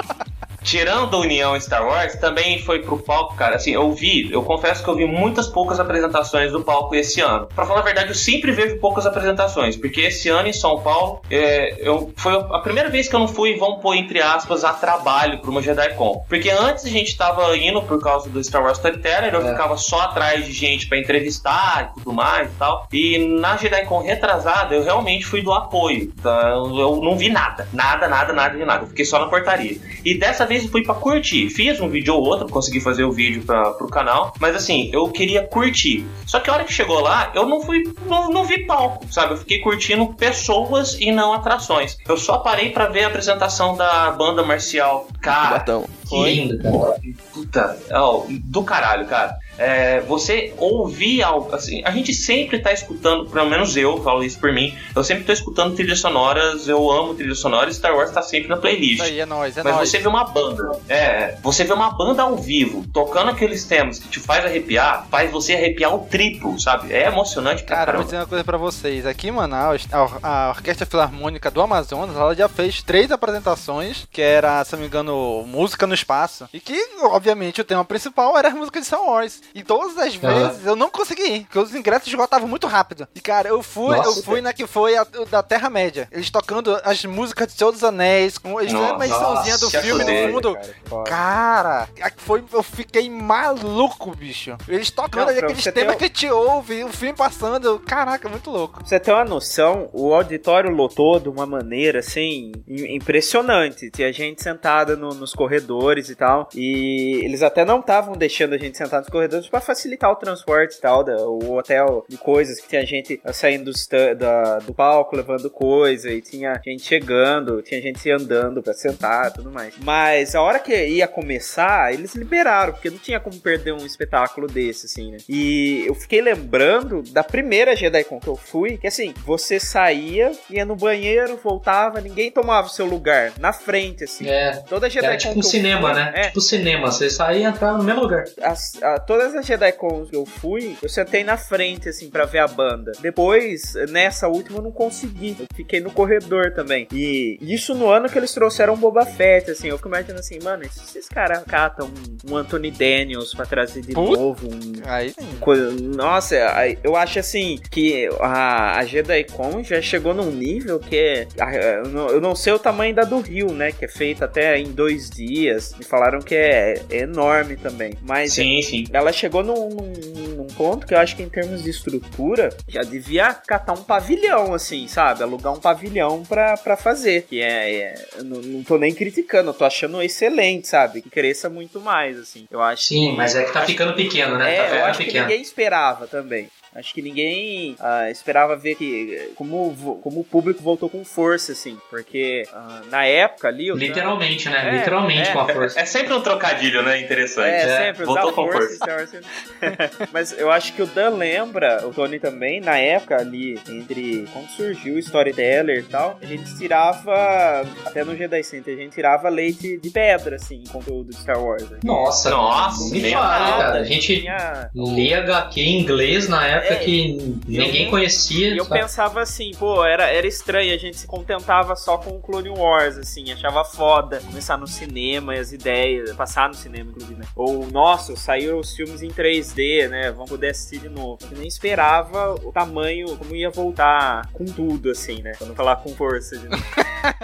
[0.64, 3.56] Tirando a União Star Wars, também foi pro palco, cara.
[3.56, 7.46] Assim, eu vi, eu confesso que eu vi muitas poucas apresentações do palco esse ano.
[7.54, 11.20] Pra falar a verdade, eu sempre vejo poucas apresentações, porque esse ano em São Paulo,
[11.30, 14.72] é, eu, foi a primeira vez que eu não fui, vamos pôr entre aspas, a
[14.72, 16.24] trabalho pra uma JediCon.
[16.28, 19.50] Porque antes a gente tava indo por causa do Star Wars Storyteller, eu É.
[19.50, 22.88] ficava só atrás de gente pra entrevistar e tudo mais e tal.
[22.92, 26.10] E na JediCon retrasada, eu realmente fui do apoio.
[26.22, 26.48] Tá?
[26.54, 28.84] Eu eu não vi nada, nada, nada, nada de nada.
[28.84, 29.76] Eu fiquei só na portaria.
[30.04, 31.50] E dessa vez eu fui pra curtir.
[31.50, 34.32] Fiz um vídeo ou outro, consegui fazer o vídeo pra, pro canal.
[34.38, 36.06] Mas assim, eu queria curtir.
[36.26, 37.82] Só que a hora que chegou lá, eu não fui.
[38.06, 39.32] Não, não vi palco, sabe?
[39.32, 41.96] Eu fiquei curtindo pessoas e não atrações.
[42.08, 45.08] Eu só parei pra ver a apresentação da banda marcial.
[45.20, 45.84] Cara, Batão.
[46.08, 47.00] Que lindo, cara.
[47.32, 49.36] Puta, ó, do caralho, cara.
[49.58, 54.38] É, você ouvir algo assim, a gente sempre tá escutando, pelo menos eu falo isso
[54.38, 58.22] por mim, eu sempre tô escutando trilhas sonoras, eu amo trilhas sonoras, Star Wars tá
[58.22, 59.02] sempre na playlist.
[59.02, 59.88] Aí, é nóis, é Mas nóis.
[59.88, 64.08] você vê uma banda, é, você vê uma banda ao vivo, tocando aqueles temas que
[64.08, 66.92] te faz arrepiar, faz você arrepiar o triplo, sabe?
[66.92, 69.06] É emocionante pra Cara, vou dizer uma coisa pra vocês.
[69.06, 74.22] Aqui em Manaus, a, a Orquestra Filarmônica do Amazonas, ela já fez três apresentações, que
[74.22, 76.48] era, se não me engano, Música no Espaço.
[76.52, 79.40] E que, obviamente, o tema principal era as músicas de Star Wars.
[79.54, 83.06] E todas as vezes eu não consegui ir, porque os ingressos esgotavam muito rápido.
[83.14, 86.08] E, cara, eu fui, Nossa, eu fui na que foi a, da Terra-média.
[86.12, 89.70] Eles tocando as músicas de Senhor dos Anéis, com eles fizeram uma Nossa, ediçãozinha do
[89.70, 90.58] filme no fundo.
[91.04, 94.56] Cara, foi, eu fiquei maluco, bicho.
[94.68, 97.78] Eles tocando Não, aqueles temas que gente ouve, o filme passando.
[97.80, 98.78] Caraca, muito louco.
[98.78, 103.90] Pra você ter uma noção, o auditório lotou de uma maneira assim im- impressionante.
[103.90, 106.48] Tinha gente sentada no- nos corredores e tal.
[106.54, 110.76] E eles até não estavam deixando a gente sentar nos corredores pra facilitar o transporte
[110.76, 115.16] e tal, da- o hotel de coisas que tinha gente saindo do, da- do palco
[115.16, 119.74] levando coisa e tinha gente chegando, tinha gente andando pra sentar e tudo mais.
[119.82, 124.46] Mas a hora que ia começar, eles liberaram, porque não tinha como perder um espetáculo
[124.46, 125.18] desse, assim, né?
[125.28, 130.64] E eu fiquei lembrando da primeira JediCon que eu fui, que assim, você saía, ia
[130.64, 134.28] no banheiro, voltava, ninguém tomava o seu lugar, na frente, assim.
[134.28, 134.52] É.
[134.68, 136.12] Toda JediCon Era tipo um cinema, fui- né?
[136.14, 138.24] É, Tipo cinema, você saía e entrava no mesmo lugar.
[138.42, 142.38] as- a- todas as JediCons que eu fui, eu sentei na frente, assim, pra ver
[142.40, 142.92] a banda.
[143.00, 145.36] Depois, nessa última, eu não consegui.
[145.40, 146.86] Eu fiquei no corredor também.
[146.92, 149.68] E isso no ano que eles trouxeram Boba Fett, assim.
[149.68, 151.90] Eu fico imaginando assim, mano, se esses caras catam
[152.28, 154.18] um, um Anthony Daniels pra trazer de Puta.
[154.18, 155.36] novo um, Aí sim.
[155.40, 155.70] coisa.
[155.80, 161.26] Nossa, aí eu acho assim que a, a JediCon já chegou num nível que é.
[161.40, 163.72] a- Eu não, eu não sei o tamanho da do Rio, né?
[163.72, 165.74] Que é feita até em dois dias.
[165.78, 167.94] Me falaram que é, é enorme também.
[168.02, 168.84] Mas Sim, sim.
[168.92, 172.82] ela chegou num, num- num ponto que eu acho que em termos de estrutura já
[172.82, 175.22] devia catar um pavilhão, assim, sabe?
[175.22, 177.22] Alugar um pavilhão pra, pra fazer.
[177.28, 177.74] Que é.
[177.74, 181.00] é- não, não tô nem criticando, eu tô achando excelente, sabe?
[181.02, 182.46] Que cresça muito mais, assim.
[182.50, 184.56] Eu acho Sim, que- mas é que tá ficando pequeno, né?
[184.56, 185.26] é, tá eu acho que pequeno.
[185.26, 186.48] ninguém esperava também.
[186.74, 191.78] Acho que ninguém ah, esperava ver que como, como o público voltou com força, assim.
[191.88, 193.70] Porque ah, na época ali.
[193.72, 194.68] Literalmente, né?
[194.68, 195.32] É, Literalmente é.
[195.32, 195.80] com a força.
[195.80, 197.00] É sempre um trocadilho, né?
[197.00, 197.46] Interessante.
[197.48, 198.58] É, É, sempre voltou com força.
[198.60, 198.74] força.
[198.76, 203.16] Star Wars sempre- Mas eu acho que o Dan lembra, o Tony também, na época
[203.18, 208.74] ali, entre quando surgiu o Storyteller e tal, a gente tirava, até no Jedi Center,
[208.74, 211.68] a gente tirava leite de pedra, assim, em conteúdo de Star Wars.
[211.70, 211.78] né?
[211.84, 213.78] Nossa, Nossa, me fala, cara.
[213.78, 214.70] A gente Tinha...
[214.74, 218.48] lia HQ em inglês na época É, que ninguém conhecia.
[218.48, 218.80] E eu sabe?
[218.80, 222.98] pensava assim, pô, era, era estranho, a gente se contentava só com o Clone Wars,
[222.98, 227.26] assim, achava foda começar no cinema e as ideias, passar no cinema, inclusive, né?
[227.36, 230.10] Ou, nossa, saíram os filmes em 3D, né?
[230.10, 231.18] Vamos poder assistir de novo.
[231.30, 235.32] Eu nem esperava o tamanho, como ia voltar com tudo, assim, né?
[235.36, 236.64] Pra não falar com força de novo.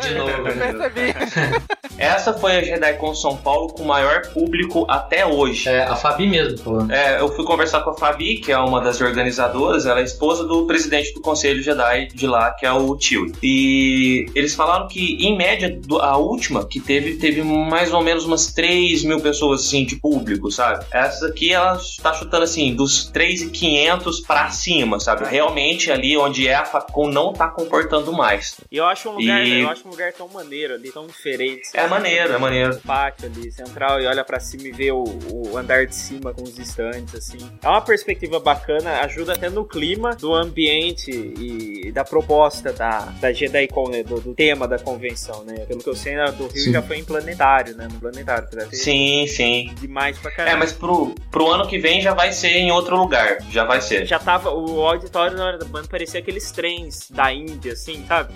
[0.03, 0.31] De novo.
[0.31, 1.15] Eu percebi.
[1.97, 5.69] essa foi a JediCon São Paulo com o maior público até hoje.
[5.69, 6.93] É, a Fabi mesmo falando.
[6.93, 10.45] É, eu fui conversar com a Fabi, que é uma das organizadoras, ela é esposa
[10.45, 13.31] do presidente do Conselho Jedi de lá, que é o Tio.
[13.43, 18.53] E eles falaram que, em média, a última que teve, teve mais ou menos umas
[18.53, 20.85] 3 mil pessoas, assim, de público, sabe?
[20.91, 25.25] Essa aqui, ela tá chutando, assim, dos 3,500 pra cima, sabe?
[25.29, 28.57] Realmente, ali onde é a Facom não tá comportando mais.
[28.71, 31.63] E eu acho um lugar, E- eu acho um lugar tão maneiro ali, tão diferente.
[31.75, 32.79] É maneiro, é maneiro.
[32.87, 36.43] pátio ali, central, e olha pra cima e vê o, o andar de cima com
[36.43, 37.39] os estantes, assim.
[37.63, 43.33] É uma perspectiva bacana, ajuda até no clima do ambiente e da proposta da, da
[43.33, 44.03] JediCon, né?
[44.03, 45.67] Do, do tema da convenção, né?
[45.67, 46.73] Pelo que eu sei, a do Rio Sim.
[46.73, 47.89] já foi em planetário, né?
[47.91, 48.49] No planetário.
[48.73, 49.73] Sim, sim.
[49.81, 50.57] Demais pra caramba.
[50.57, 53.39] É, mas pro, pro ano que vem já vai ser em outro lugar.
[53.51, 54.07] Já vai ser.
[54.07, 58.33] Já tava, o auditório na hora da banda parecia aqueles trens da Índia, assim, sabe?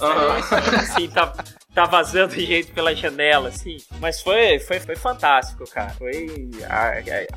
[0.00, 1.32] assim, tá,
[1.74, 3.76] tá vazando gente pela janela, assim.
[4.00, 5.90] Mas foi, foi, foi fantástico, cara.
[5.90, 6.50] Foi.
[6.68, 6.88] A,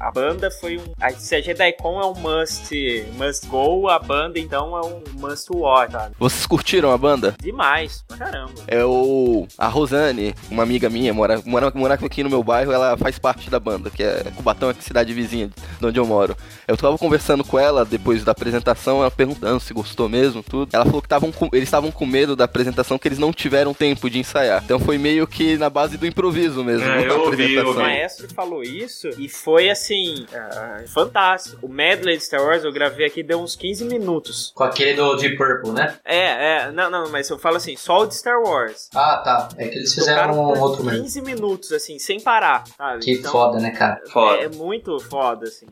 [0.04, 0.84] a, a banda foi um.
[1.00, 5.48] A, se a JediCon é um must, must go, a banda então é um must
[5.52, 6.16] watch, sabe?
[6.20, 7.36] Vocês curtiram a banda?
[7.42, 8.54] Demais, pra caramba.
[8.68, 9.48] É o.
[9.58, 13.50] A Rosane, uma amiga minha, mora, mora, mora aqui no meu bairro, ela faz parte
[13.50, 16.36] da banda, que é Cubatão, é cidade vizinha de onde eu moro.
[16.68, 20.70] Eu tava conversando com ela depois da apresentação, ela perguntando se gostou mesmo, tudo.
[20.74, 23.74] Ela falou que tavam com- eles estavam com medo da apresentação, que eles não tiveram
[23.74, 24.62] tempo de ensaiar.
[24.64, 26.88] Então foi meio que na base do improviso mesmo.
[26.88, 27.72] É, eu ouvi, eu apresentação.
[27.72, 31.66] O maestro falou isso e foi assim, ah, fantástico.
[31.66, 34.52] O medley de Star Wars eu gravei aqui deu uns 15 minutos.
[34.56, 35.96] Com aquele do Deep Purple, né?
[36.06, 38.90] É, é, não, não, mas eu falo assim, só o de Star Wars.
[38.96, 39.50] Ah, tá.
[39.58, 41.04] É que eles fizeram um outro mesmo.
[41.04, 43.04] 15 minutos, assim, sem parar, sabe?
[43.04, 44.02] Que foda, né, cara?
[44.40, 45.66] É, é muito foda, assim.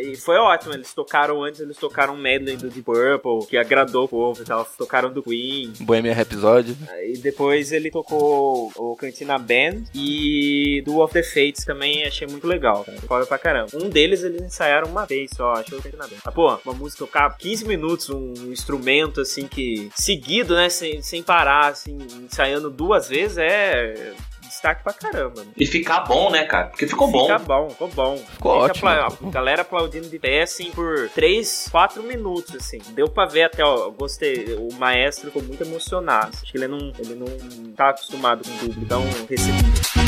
[0.00, 3.56] E e foi ótimo, eles tocaram antes, eles tocaram um medley do Deep Purple, que
[3.56, 4.64] agradou o povo e tal.
[4.76, 5.72] Tocaram do Queen.
[5.80, 6.76] Bohemian Rhapsody.
[7.04, 12.46] E depois ele tocou o Cantina Band e do Of the Fates também achei muito
[12.46, 12.98] legal, cara.
[13.02, 13.70] Foda pra caramba.
[13.74, 16.16] Um deles eles ensaiaram uma vez só, foi o Cantina Band.
[16.24, 21.22] Ah, pô, uma música tocar 15 minutos, um instrumento assim que seguido, né, sem, sem
[21.22, 24.14] parar, assim, ensaiando duas vezes é
[24.66, 25.42] destaque pra caramba.
[25.44, 25.50] né?
[25.56, 26.66] E ficar bom, né, cara?
[26.68, 27.22] Porque ficou bom.
[27.22, 28.16] Fica bom, ficou bom.
[28.16, 28.88] Ficou ótimo.
[28.88, 32.78] apla- galera aplaudindo de pé, assim, por 3, 4 minutos, assim.
[32.90, 34.54] Deu pra ver até, ó, gostei.
[34.58, 36.30] O maestro ficou muito emocionado.
[36.42, 40.05] Acho que ele não, ele não tá acostumado com o público, então recebido.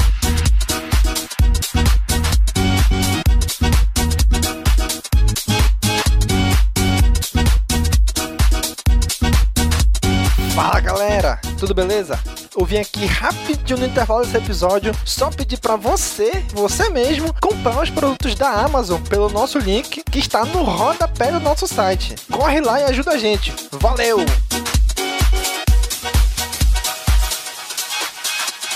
[11.58, 12.18] Tudo beleza?
[12.56, 17.82] Eu vim aqui rapidinho no intervalo desse episódio só pedir pra você, você mesmo, comprar
[17.82, 22.14] os produtos da Amazon pelo nosso link que está no rodapé do nosso site.
[22.30, 23.52] Corre lá e ajuda a gente.
[23.72, 24.18] Valeu!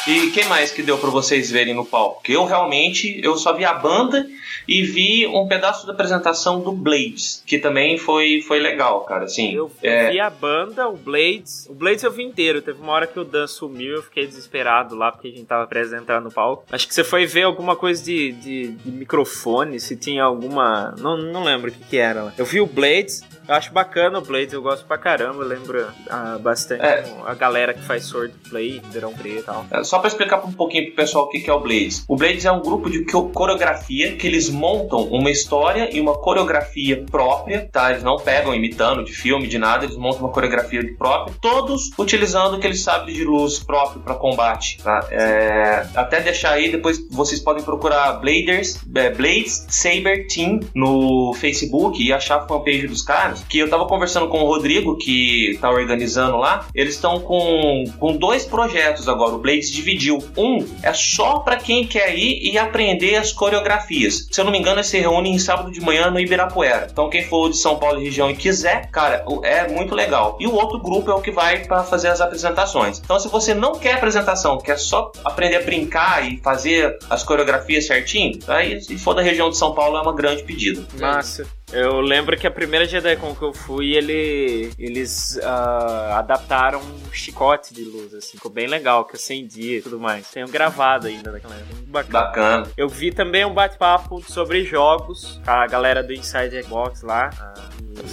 [0.06, 2.16] E quem mais que deu pra vocês verem no palco?
[2.16, 4.26] Porque eu realmente eu só vi a banda
[4.66, 9.24] e vi um pedaço da apresentação do Blades, que também foi, foi legal, cara.
[9.24, 11.66] Assim, Eu é, vi a banda, o Blades.
[11.68, 12.62] O Blades eu vi inteiro.
[12.62, 15.64] Teve uma hora que o Dan sumiu, eu fiquei desesperado lá porque a gente tava
[15.64, 16.64] apresentando no palco.
[16.70, 20.94] Acho que você foi ver alguma coisa de, de, de microfone, se tinha alguma.
[20.98, 22.34] Não, não lembro o que, que era lá.
[22.36, 23.22] Eu vi o Blades.
[23.48, 25.44] Eu acho bacana o Blades, eu gosto pra caramba.
[25.44, 27.04] Lembra ah, bastante É.
[27.26, 29.66] a galera que faz swordplay, Verão Preto e tal.
[29.70, 32.02] É, Só pra explicar um pouquinho pro pessoal o que que é o Blades.
[32.08, 36.14] O Blades é um grupo de co- coreografia que eles montam uma história e uma
[36.14, 37.90] coreografia própria, tá?
[37.90, 42.56] Eles não pegam imitando de filme, de nada, eles montam uma coreografia própria, todos utilizando
[42.56, 45.06] aquele sabre de luz próprio pra combate, tá?
[45.10, 52.02] É, até deixar aí, depois vocês podem procurar Bladers, é, Blades Saber Team no Facebook
[52.02, 55.68] e achar a fanpage dos caras, que eu tava conversando com o Rodrigo, que tá
[55.70, 60.18] organizando lá, eles estão com, com dois projetos agora, o Blades dividiu.
[60.36, 64.26] Um é só pra quem quer ir e aprender as coreografias.
[64.30, 66.88] Se eu não me engano, eles se reúnem em sábado de manhã no Ibirapuera.
[66.90, 70.36] Então quem for de São Paulo e região e quiser, cara, é muito legal.
[70.40, 73.00] E o outro grupo é o que vai pra fazer as apresentações.
[73.04, 77.86] Então se você não quer apresentação, quer só aprender a brincar e fazer as coreografias
[77.86, 80.82] certinho, aí se for da região de São Paulo é uma grande pedida.
[80.98, 81.46] Massa.
[81.72, 87.72] Eu lembro que a primeira JediCon que eu fui, ele, eles ah, adaptaram um chicote
[87.72, 88.32] de luz, assim.
[88.36, 90.30] Ficou bem legal, que acendia e tudo mais.
[90.30, 91.74] Tenho gravado ainda daquela época.
[91.74, 92.24] Muito bacana.
[92.26, 92.68] Bacana.
[92.76, 97.30] Eu vi também um bate-papo sobre jogos, com a galera do Inside Xbox lá.
[97.40, 97.54] ah,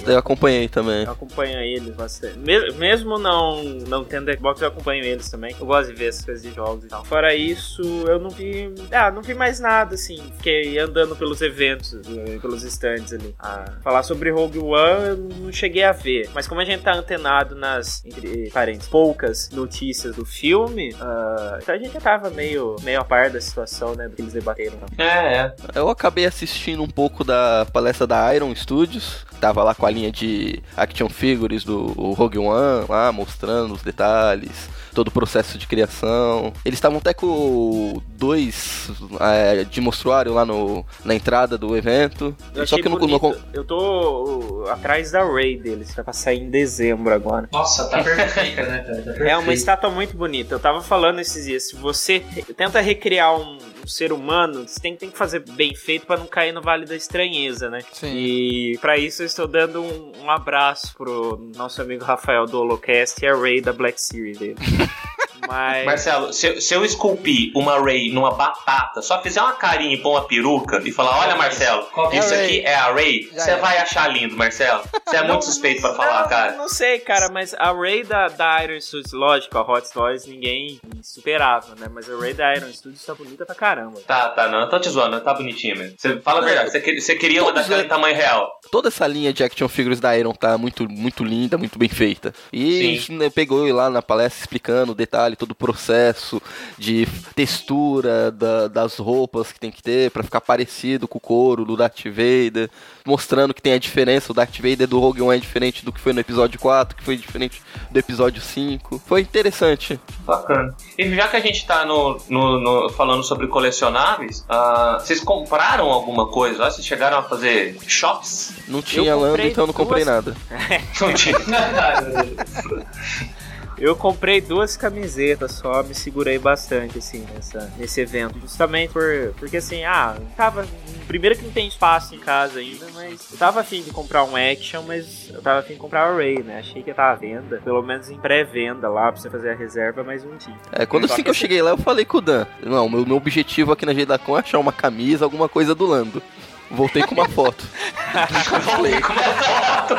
[0.06, 1.04] eu acompanhei também.
[1.06, 2.38] Eu acompanho eles bastante.
[2.40, 5.56] Mes- Mesmo não, não tendo Xbox, eu acompanho eles também.
[5.60, 7.04] Eu gosto de ver essas coisas de jogos e tal.
[7.06, 8.74] Fora isso, eu não vi.
[8.92, 10.32] Ah, não vi mais nada, assim.
[10.38, 13.34] Fiquei andando pelos eventos, eh, pelos stands ali.
[13.40, 13.49] Ah,
[13.82, 16.30] falar sobre Rogue One, eu não cheguei a ver.
[16.34, 21.76] Mas como a gente tá antenado nas, entre parênteses, poucas notícias do filme, ah, então
[21.76, 24.08] a gente já tava meio, meio a par da situação, né?
[24.08, 24.78] Do que eles debateram.
[24.98, 25.56] É, é.
[25.76, 29.26] Eu acabei assistindo um pouco da palestra da Iron Studios.
[29.40, 34.70] Tava lá com a linha de action figures do Rogue One, lá mostrando os detalhes,
[34.94, 36.54] todo o processo de criação.
[36.66, 42.36] Eles estavam até com dois é, de mostruário lá no, na entrada do evento.
[42.54, 43.22] Eu Só que eu não, bonito.
[43.22, 47.48] não, Eu tô atrás da Ray deles, tá pra sair em dezembro agora.
[47.52, 49.02] Nossa, tá perfeita, né, cara?
[49.04, 49.54] Tá É uma perfeita.
[49.54, 50.56] estátua muito bonita.
[50.56, 52.24] Eu tava falando esses dias, se você
[52.58, 56.28] tenta recriar um, um ser humano, você tem, tem que fazer bem feito pra não
[56.28, 57.80] cair no Vale da Estranheza, né?
[57.92, 58.14] Sim.
[58.16, 63.24] E pra isso eu estou dando um, um abraço pro nosso amigo Rafael do Holocast
[63.24, 64.56] e a Ray da Black Series dele.
[65.50, 65.86] Mas...
[65.86, 69.98] Marcelo, se, eu- se eu esculpir uma Ray numa batata, só fizer uma carinha e
[69.98, 72.46] pôr uma peruca e falar: Olha, Marcelo, é isso a Ray?
[72.46, 74.84] aqui é a Ray, você vai achar lindo, Marcelo.
[75.08, 76.52] Você é muito suspeito pra falar, cara.
[76.54, 80.80] Não sei, cara, mas a Ray da, da Iron Studios, lógico, a Hot Toys ninguém
[81.02, 81.88] superava, né?
[81.92, 84.00] Mas a Ray da Iron Studios tá bonita pra caramba.
[84.06, 85.96] Tá, tá, não, eu tô te zoando, tá bonitinho mesmo.
[85.98, 88.50] Você fala a verdade, você, queria- você queria uma daquela em tamanho real.
[88.72, 92.34] toda essa linha de action figures da Iron tá muito, muito linda, muito bem feita.
[92.54, 96.42] E né, pegou lá na palestra explicando o detalhe, todo o processo
[96.78, 101.66] de textura da- das roupas que tem que ter pra ficar parecido com o couro
[101.66, 102.70] do Darth Vader,
[103.06, 106.00] mostrando que tem a diferença, o Darth Vader do Rogue One é diferente do que
[106.00, 109.02] foi no episódio 4, que foi diferente do episódio 5.
[109.06, 110.00] Foi interessante.
[110.26, 110.76] Bacana.
[110.98, 115.90] E já que a gente tá no, no- no- falando sobre colecionáveis, ah, vocês compraram
[115.90, 116.70] alguma coisa?
[116.70, 118.54] Vocês chegaram a fazer shops?
[118.68, 120.36] Não tinha lando, então eu não comprei nada.
[121.00, 121.38] Não tinha.
[123.80, 128.38] Eu comprei duas camisetas só, me segurei bastante, assim, nessa, nesse evento.
[128.40, 130.68] Justamente por, porque, assim, ah, tava.
[131.08, 134.36] Primeiro que não tem espaço em casa ainda, mas eu tava afim de comprar um
[134.36, 136.60] Action, mas eu tava afim de comprar o Ray, né?
[136.60, 139.56] Achei que ia estar à venda, pelo menos em pré-venda lá, pra você fazer a
[139.56, 140.56] reserva, mas não tinha.
[140.72, 142.46] É, quando assim eu assim- cheguei lá, eu falei com o Dan.
[142.62, 146.22] Não, meu, meu objetivo aqui na Jedacon é achar uma camisa, alguma coisa do Lando.
[146.70, 147.66] Voltei com uma foto.
[148.76, 149.96] Voltei com uma foto.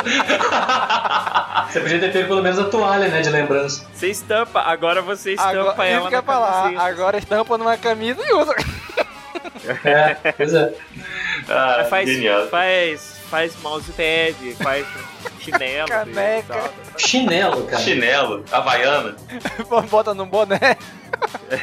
[1.71, 3.87] Você podia ter pego pelo menos a toalha, né, de lembrança.
[3.95, 6.83] Você estampa, agora você estampa Agora, ela isso que eu ia falar, camiseta.
[6.83, 8.55] agora estampa numa camisa e usa.
[9.85, 10.73] É, pois é.
[11.49, 12.47] Ah, Mas faz, genial.
[12.49, 14.87] faz, faz mousepad, faz
[15.41, 15.89] chinelo.
[15.89, 16.55] Caneca.
[16.55, 16.75] tal.
[16.97, 17.83] Chinelo, cara.
[17.83, 19.17] Chinelo, havaiana.
[19.91, 20.77] Bota num boné.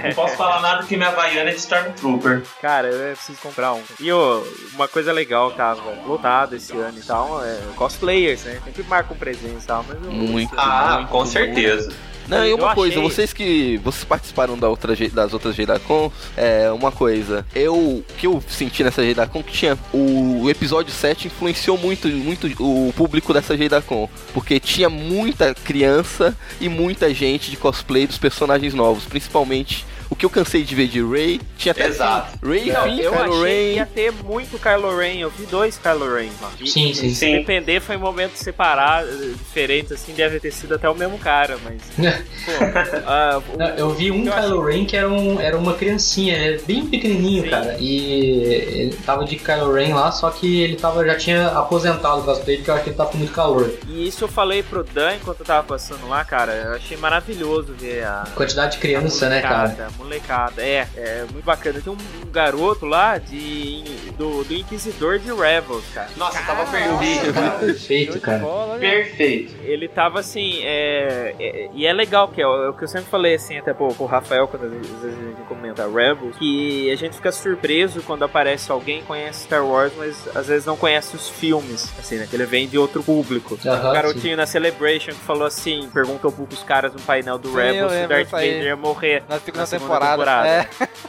[0.04, 2.44] Não posso falar nada que minha havaiana é de Stormtrooper.
[2.62, 3.84] Cara, eu preciso comprar um.
[4.00, 8.62] E ô, uma coisa legal, tava lotado esse ano e tal, é cosplayers, né?
[8.64, 10.12] Sempre marcam presença e tal, mas eu...
[10.12, 10.54] Muito.
[10.58, 11.32] Ah, muito, com muito.
[11.32, 11.92] certeza.
[12.28, 16.12] Não, e Eu uma coisa, achei- vocês que vocês participaram da outra, das outras Jedacons,
[16.36, 21.78] é uma coisa, eu que eu senti nessa Jedacon que tinha o, episódio 7 influenciou
[21.78, 28.06] muito muito o público dessa Jedacon, porque tinha muita criança e muita gente de cosplay
[28.08, 32.38] dos personagens novos, principalmente o que eu cansei de ver de Ray, tinha até Exato.
[32.46, 33.72] Ray, Não, Finn, eu Kylo achei Ren.
[33.72, 35.18] que ia ter muito Kylo Ren.
[35.20, 36.52] Eu vi dois Kylo Ren lá.
[36.60, 37.32] E- Sim, sim, Se sim.
[37.40, 41.82] depender, foi em momentos separados, diferentes, assim, deve ter sido até o mesmo cara, mas.
[42.46, 46.36] Pô, o- Não, Eu vi um eu Kylo Ren que era, um, era uma criancinha,
[46.38, 47.50] é bem pequenininho, Sim.
[47.50, 47.78] cara.
[47.80, 52.24] E ele tava de Kylo Ren lá, só que ele tava, já tinha aposentado o
[52.24, 53.72] cosplay porque eu acho que ele tava com muito calor.
[53.88, 56.54] E isso eu falei pro Dan enquanto eu tava passando lá, cara.
[56.54, 58.24] Eu achei maravilhoso ver a.
[58.36, 59.90] Quantidade de criança, a né, cara?
[59.98, 61.82] Molecada, é, é muito bacana.
[61.82, 63.84] Tem um garoto lá de
[64.18, 66.10] do, do Inquisidor de Rebels, cara.
[66.18, 67.34] Nossa, tava Isso, perdido.
[67.34, 68.44] cara, perfeito, cara.
[68.80, 69.56] Perfeito.
[69.64, 72.88] Ele tava assim, é, é- e é legal, que é o, é o que eu
[72.88, 76.92] sempre falei assim, até pro, pro Rafael, quando às vezes a gente comenta Rebels, que
[76.92, 80.76] a gente fica surpreso quando aparece alguém que conhece Star Wars, mas às vezes não
[80.78, 82.28] conhece os filmes, assim, né?
[82.30, 83.56] Que ele vem de outro público.
[83.56, 87.92] O garotinho na Celebration que falou assim, perguntou pros caras no painel do Sim, Rebels
[87.94, 88.30] se Darth.
[88.30, 89.24] Vader ia morrer.
[89.28, 90.18] Na segunda segunda temporada.
[90.18, 90.48] temporada.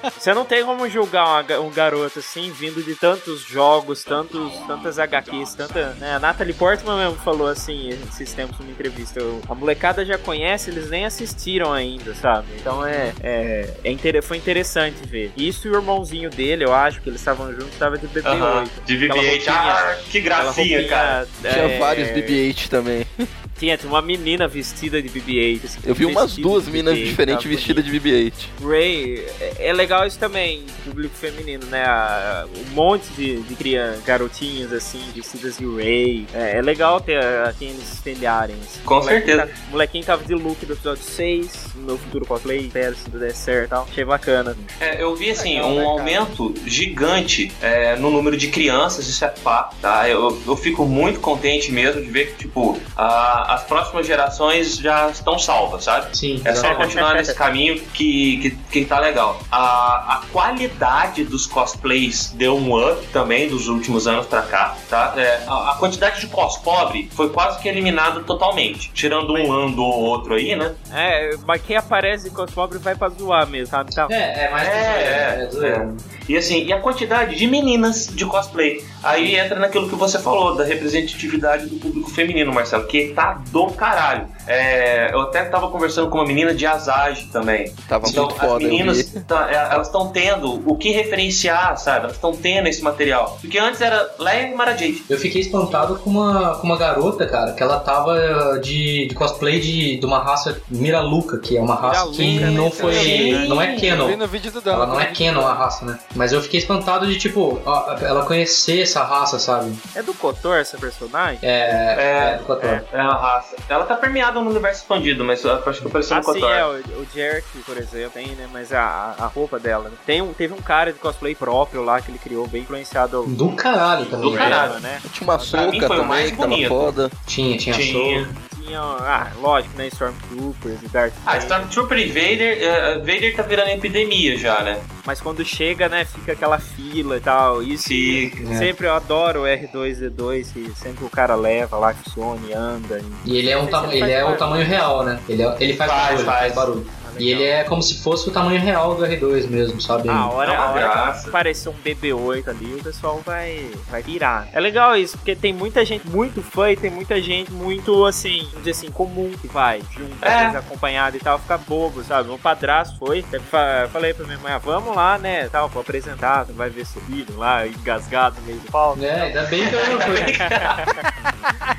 [0.04, 0.10] É.
[0.18, 5.54] Você não tem como julgar um garoto assim, vindo de tantos jogos, tantos, tantas HQs,
[5.54, 5.90] tanta.
[5.94, 6.14] Né?
[6.14, 9.18] A Natalie Portman mesmo falou assim, esses tempos numa entrevista.
[9.20, 12.46] eu- A molecada já conhece, eles nem assistiram ainda, sabe?
[12.60, 13.12] Então é.
[13.22, 15.32] é, é inter- foi interessante ver.
[15.36, 18.26] Isso e o irmãozinho dele, eu acho que eles estavam juntos, estava de BB-8.
[18.26, 19.28] Aham, de Aquela BB-8.
[19.30, 20.46] roupinha- Ah, que gracinha,
[20.78, 21.28] roupinha, cara.
[21.40, 23.06] Tinha é, vários BB-8 também.
[23.58, 25.64] Tinha, tinha uma menina vestida de BB-8.
[25.64, 28.32] Assim, Eu vi umas duas BB-8, diferentes vestidas de BB-8.
[28.62, 31.84] Ray, é, é legal isso também, público feminino, né?
[31.84, 36.26] A- Um monte de, de crianças, garotinhas assim, vestidas de Ray.
[36.32, 38.56] É, é legal ter a, quem eles espelharem.
[38.64, 38.80] assim.
[38.84, 39.46] Com molequinho certeza.
[39.46, 43.04] tá- o molequinho tava de look do episódio 6, no meu futuro cosplay, espero se
[43.04, 43.88] tudo der certo e tal.
[43.90, 44.56] Achei bacana.
[44.80, 45.88] É, eu vi assim, Legal, um né, cara?
[45.90, 50.08] aumento gigante é, no número de crianças, isso é fato, tá?
[50.08, 55.08] Eu, eu fico muito contente mesmo de ver que, tipo, a- as próximas gerações já
[55.08, 56.14] estão salvas, sabe?
[56.14, 56.42] Sim.
[56.44, 59.40] É só continuar nesse caminho que, que, que tá legal.
[59.50, 65.14] A, a qualidade dos cosplays deu um up também dos últimos anos pra cá, tá?
[65.16, 68.90] É, a, a quantidade de cos pobre foi quase que eliminada totalmente.
[68.92, 70.74] Tirando um ano ou outro aí, né?
[70.92, 73.94] É, mas quem aparece com os pobres vai pra zoar mesmo, sabe?
[73.94, 74.06] Tá.
[74.10, 75.94] É, é mais É, é, é, zoeira.
[76.28, 78.84] E assim, e a quantidade de meninas de cosplay.
[79.02, 83.66] Aí entra naquilo que você falou, da representatividade do público feminino, Marcelo, que tá do
[83.68, 84.26] caralho.
[84.46, 87.72] É, eu até tava conversando com uma menina de Asage também.
[87.86, 92.04] Tava então, muito as foda, meninas, tá, é, elas estão tendo o que referenciar, sabe?
[92.04, 93.38] Elas estão tendo esse material.
[93.40, 95.04] Porque antes era Leia e Mara Jade.
[95.08, 99.60] Eu fiquei espantado com uma, com uma garota, cara, que ela tava de, de cosplay
[99.60, 102.70] de, de uma raça Miraluca, que é uma raça que Miraluca, não né?
[102.70, 102.94] foi.
[102.94, 103.48] Sim.
[103.48, 104.16] Não é canon.
[104.16, 104.72] no vídeo do Dan.
[104.72, 105.98] Ela não é canon a raça, né?
[106.14, 107.60] Mas eu fiquei espantado de, tipo,
[108.00, 109.72] ela conhecer essa raça, sabe?
[109.94, 111.38] É do Kotor essa personagem?
[111.42, 112.32] É.
[112.32, 112.82] É, do Kotor.
[112.92, 113.27] é uma raça.
[113.68, 116.50] Ela tá permeada no universo expandido, mas eu acho que apareceu Ah, no sim, Kotor.
[116.50, 116.70] é, o,
[117.00, 118.48] o Jerk, por exemplo, tem, né?
[118.52, 119.88] Mas a, a- roupa dela.
[119.90, 119.96] né?
[120.06, 123.24] Tem um, teve um cara de cosplay próprio lá que ele criou, bem influenciado.
[123.26, 124.30] Do caralho também.
[124.30, 124.80] Do caralho.
[124.80, 125.00] né?
[125.12, 127.10] Tinha uma soca também que tava foda.
[127.26, 128.24] Tinha, tinha, Tinha.
[128.24, 128.34] show.
[128.68, 129.86] Tinha, ah, lógico, né?
[129.88, 131.42] Stormtroopers e Darth Ah, Vader.
[131.42, 134.78] Stormtrooper e Vader, eh, Vader tá virando epidemia já, né?
[135.06, 137.62] Mas quando chega, né, fica aquela fila e tal.
[137.62, 138.54] Isso Fica.
[138.58, 143.00] sempre eu adoro o R2D2, que sempre o cara leva lá, que some, anda.
[143.24, 145.18] E ele é, um ele ele é o tamanho real, né?
[145.28, 146.38] Ele, é- ele faz, Faz, barulho, faz.
[146.40, 146.86] faz barulho.
[147.18, 150.08] E ele é como se fosse o tamanho real do R2 mesmo, sabe?
[150.08, 151.28] A hora, É uma a hora graça.
[151.28, 154.48] aparecer um BB-8 ali, o pessoal vai, vai virar.
[154.52, 158.38] É legal isso, porque tem muita gente muito fã e tem muita gente muito, assim,
[158.40, 160.46] vamos dizer assim, comum que vai, junto, É.
[160.56, 162.28] acompanhado e tal, fica bobo, sabe?
[162.28, 166.44] Meu padrasto foi, eu falei pra minha mãe, ah, vamos lá, né, tal, vou apresentar,
[166.44, 169.02] vai ver seu filho lá, engasgado no meio do palco.
[169.02, 170.18] É, ainda bem que eu não fui.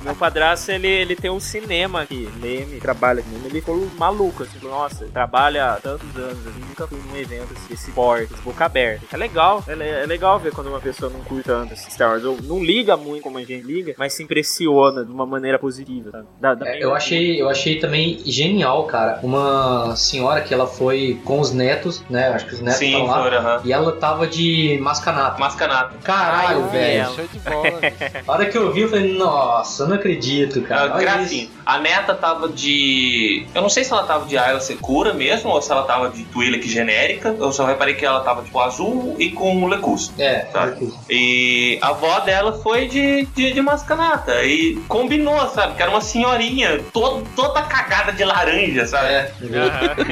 [0.00, 4.42] O meu padrasto, ele, ele tem um cinema aqui, Leme, trabalha aqui, ele ficou maluco,
[4.42, 8.42] assim, nossa, trabalha há tantos anos, assim, nunca fui num evento assim, desse porte, esse
[8.42, 9.04] boca aberta.
[9.12, 12.24] É legal, é, é legal ver quando uma pessoa não curta tanto esse Star Wars,
[12.24, 16.10] ou não liga muito como a gente liga, mas se impressiona de uma maneira positiva,
[16.10, 16.26] sabe?
[16.40, 19.20] Dá- dá É, eu achei, eu achei também genial, cara.
[19.22, 22.28] Uma senhora que ela foi com os netos, né?
[22.28, 23.22] Acho que os netos Sim, estão lá.
[23.22, 23.60] foi, aham.
[23.64, 25.38] E ela tava de mascanata.
[25.38, 25.94] Mascanata.
[26.02, 27.14] Caralho, vi velho.
[27.14, 27.80] Show de bola.
[28.26, 29.43] A hora que eu vi, eu falei, nossa,
[29.80, 30.90] eu não acredito, cara.
[30.92, 31.48] Ah, Olha gracinha.
[31.66, 33.46] A neta tava de.
[33.54, 36.22] Eu não sei se ela tava de Ayla Secura mesmo, ou se ela tava de
[36.24, 37.34] Twi'lek genérica.
[37.38, 40.12] Eu só reparei que ela tava tipo azul e com Lecus.
[40.18, 40.72] É, Tá.
[41.08, 44.44] E a avó dela foi de, de, de mascanata.
[44.44, 45.74] E combinou, sabe?
[45.74, 49.06] Que era uma senhorinha todo, toda cagada de laranja, sabe?
[49.08, 49.32] É,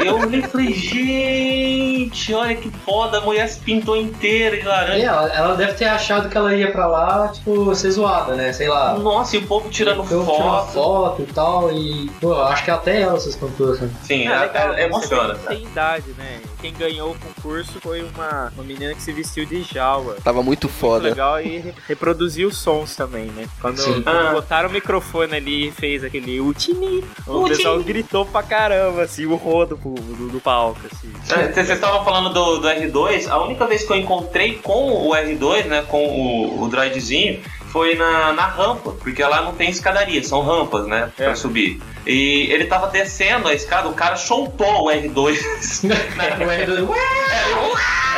[0.07, 4.67] Eu olhei e falei, gente, olha que foda, a mulher se pintou inteira de E
[4.67, 5.05] laranja.
[5.05, 8.53] ela, ela deve ter achado que ela ia pra lá, tipo, ser zoada, né?
[8.53, 8.95] Sei lá.
[8.99, 10.73] Nossa, e o povo tirando tirando foto.
[10.73, 11.73] foto e tal.
[11.73, 13.91] E, pô, acho que até ela se espantou, assim.
[14.03, 14.85] Sim, é, legal, é- né?
[14.85, 15.35] emociona.
[15.35, 16.41] Você vê que Tem idade, né?
[16.61, 20.17] Quem ganhou o concurso foi uma, uma menina que se vestiu de Jawa.
[20.23, 21.09] Tava muito foda.
[21.09, 23.47] legal e re- reproduziu os sons também, né?
[23.61, 24.33] Quando, quando Ah.
[24.33, 29.35] botaram o microfone ali e fez aquele Utini, o pessoal gritou pra caramba, assim, o
[29.35, 31.13] rodo pro- do, do palco, assim.
[31.31, 35.11] É, Vocês estavam falando do, do R2, a única vez que eu encontrei com o
[35.11, 37.41] R2, né, com o, o droidzinho,
[37.73, 41.35] foi na, na rampa, porque lá não tem escadaria, são rampas, né, pra É.
[41.35, 41.81] subir.
[42.07, 45.39] E ele tava descendo a escada, o cara soltou o R2.
[45.89, 48.12] O R2, ué!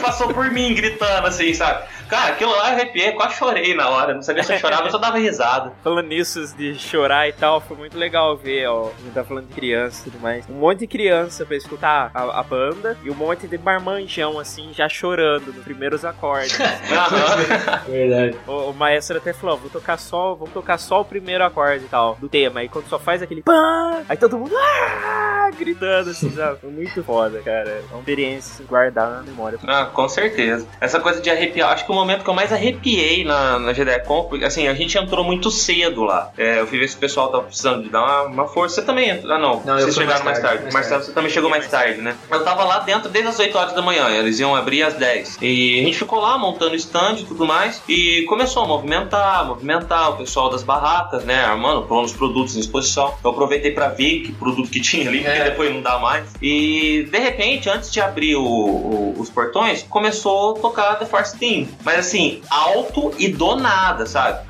[0.00, 1.84] Passou por mim gritando assim, sabe?
[2.08, 4.14] Cara, aquilo lá eu arrepiei, quase chorei na hora.
[4.14, 5.72] Não sabia se eu chorava, eu só dava risada.
[5.84, 8.88] Falando nisso de chorar e tal, foi muito legal ver, ó.
[8.88, 10.44] A gente tá falando de criança e tudo mais.
[10.48, 14.72] Um monte de criança pra escutar a, a banda e um monte de marmanjão, assim,
[14.74, 16.58] já chorando nos primeiros acordes.
[16.60, 17.82] Aham.
[17.86, 18.36] Verdade.
[18.46, 21.88] o, o maestro até falou: vou tocar só, vamos tocar só o primeiro acorde e
[21.88, 22.60] tal do tema.
[22.60, 24.54] Aí quando só faz aquele pã, aí todo mundo.
[24.56, 26.60] "Ah!" gritando assim, sabe?
[26.60, 27.68] Foi muito foda, cara.
[27.68, 29.58] É uma experiência guardada na memória.
[29.66, 30.66] Ah, com certeza.
[30.80, 33.72] Essa coisa de arrepiar, acho que o momento que eu mais arrepiei na, na
[34.28, 36.30] porque assim, a gente entrou muito cedo lá.
[36.38, 38.76] É, eu fui ver se o pessoal tava precisando de dar uma, uma força.
[38.76, 39.32] Você também entrou?
[39.32, 39.60] Ah, não.
[39.64, 40.48] Não, eu Vocês chegaram mais mais tarde.
[40.58, 41.06] tarde, mais Marcelo, tarde.
[41.06, 42.14] você também chegou mais tarde, né?
[42.30, 44.08] Eu tava lá dentro desde as 8 horas da manhã.
[44.10, 45.38] Eles iam abrir às 10.
[45.42, 47.82] E a gente ficou lá montando stand e tudo mais.
[47.88, 51.44] E começou a movimentar, movimentar o pessoal das barracas, né?
[51.44, 53.14] Armando, pondo os produtos em exposição.
[53.24, 56.28] Eu aproveitei pra ver que produto que tinha ali, porque depois não dá mais.
[56.40, 61.36] E de repente, antes de abrir o- o- os portões, começou a tocar The Force
[61.36, 61.68] Team.
[61.84, 64.48] Mas assim, alto e do nada, sabe?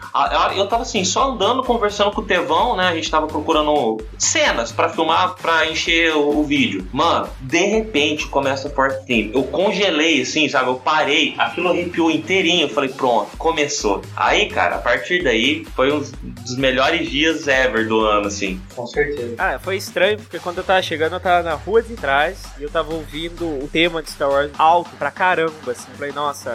[0.56, 2.88] Eu tava assim, só andando, conversando com o Tevão, né?
[2.88, 6.86] A gente tava procurando cenas pra filmar, pra encher o, o vídeo.
[6.92, 9.30] Mano, de repente começa a Force Team.
[9.32, 10.68] Eu congelei, assim, sabe?
[10.68, 12.62] Eu parei, aquilo arrepiou inteirinho.
[12.62, 14.02] Eu falei, pronto, começou.
[14.16, 18.60] Aí, cara, a partir daí, foi um dos melhores dias ever do ano, assim.
[18.74, 19.36] Com certeza.
[19.38, 22.64] Ah, foi estranho, porque quando eu tava chegando, eu tava na rua de trás e
[22.64, 25.88] eu tava ouvindo o tema de Star Wars alto pra caramba, assim.
[25.96, 26.50] Falei, nossa,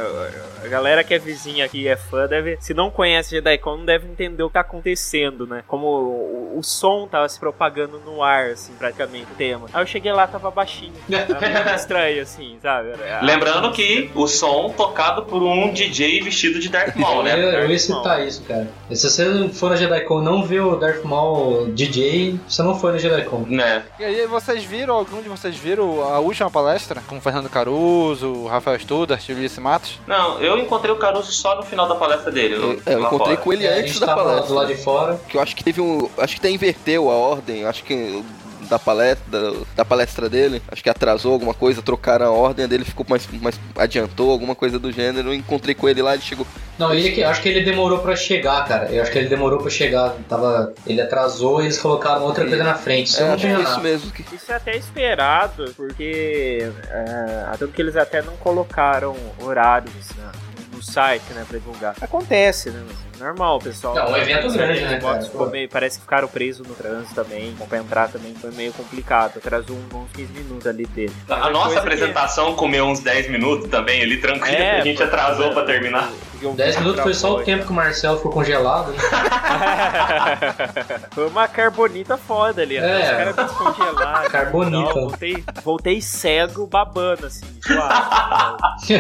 [0.64, 2.58] a galera que é vizinha aqui e é fã deve.
[2.60, 5.64] Se não conhece JediCon, não deve entender o que tá acontecendo, né?
[5.68, 9.68] Como o, o som tava se propagando no ar, assim, praticamente, o tema.
[9.74, 10.94] Aí eu cheguei lá, tava baixinho.
[11.36, 12.90] Tava estranho, assim, sabe?
[12.90, 17.36] Era- Lembrando que o som tocado por um DJ vestido de Darth Maul, né?
[17.46, 18.68] Eu, eu ia citar isso, cara.
[18.90, 22.80] E se você for na JediCon e não vê o Darth Maul DJ, você não
[22.80, 23.46] foi na JediCon.
[23.48, 23.84] Né?
[24.00, 27.02] E aí, vocês viram, algum de vocês viram a última palestra?
[27.08, 30.00] Com Fernando Caruso, o Rafael Studart e o Ulisses Matos?
[30.08, 32.56] Não, eu encontrei o Caruso só no final da palestra dele.
[32.56, 33.38] Eu, é, eu lá encontrei fora.
[33.44, 34.54] com ele É, antes da lá palestra.
[34.54, 35.20] lado de fora.
[35.28, 36.10] Que eu acho que teve um.
[36.18, 37.66] Acho que até inverteu a ordem.
[37.66, 38.24] Acho que
[38.66, 40.62] da palestra, da, da palestra dele.
[40.72, 43.60] Acho que atrasou alguma coisa, trocaram a ordem, a dele ficou mais, mais.
[43.78, 45.30] adiantou, alguma coisa do gênero.
[45.30, 46.46] Eu encontrei com ele lá, ele chegou.
[46.78, 48.92] Não, ele que acho que ele demorou pra chegar, cara.
[48.92, 50.14] Eu acho que ele demorou pra chegar.
[50.28, 53.08] Tava, ele atrasou e eles colocaram outra coisa na frente.
[53.08, 54.12] Isso É, não tinha é isso mesmo.
[54.12, 54.36] Que...
[54.36, 60.32] Isso é até esperado, porque é, tanto que eles até não colocaram horários né,
[60.74, 61.96] no site, né, pra divulgar.
[62.02, 62.84] Acontece, né?
[63.20, 63.96] Normal, pessoal.
[63.96, 65.22] Não, um evento grande, né, cara?
[65.22, 67.56] ficou meio- parece que ficaram presos no trânsito também.
[67.70, 69.38] Pra entrar também foi meio complicado.
[69.38, 71.14] Atrasou uns uns 15 minutos ali dele.
[71.30, 74.84] A nossa coisa que- apresentação comeu uns 10 minutos também ali, tranquilo, É, que a
[74.84, 76.10] gente foi- atrasou pra terminar.
[76.56, 78.92] 10 minutos foi só o tempo que o Marcelo ficou congelado.
[78.92, 78.98] né?
[81.16, 82.78] Foi uma carbonita foda ali.
[82.78, 83.00] É.
[83.00, 84.30] Os caras descongelaram.
[84.30, 84.90] Carbonita.
[84.90, 87.46] Então, voltei, voltei cego, babando, assim.
[87.66, 88.86] suave.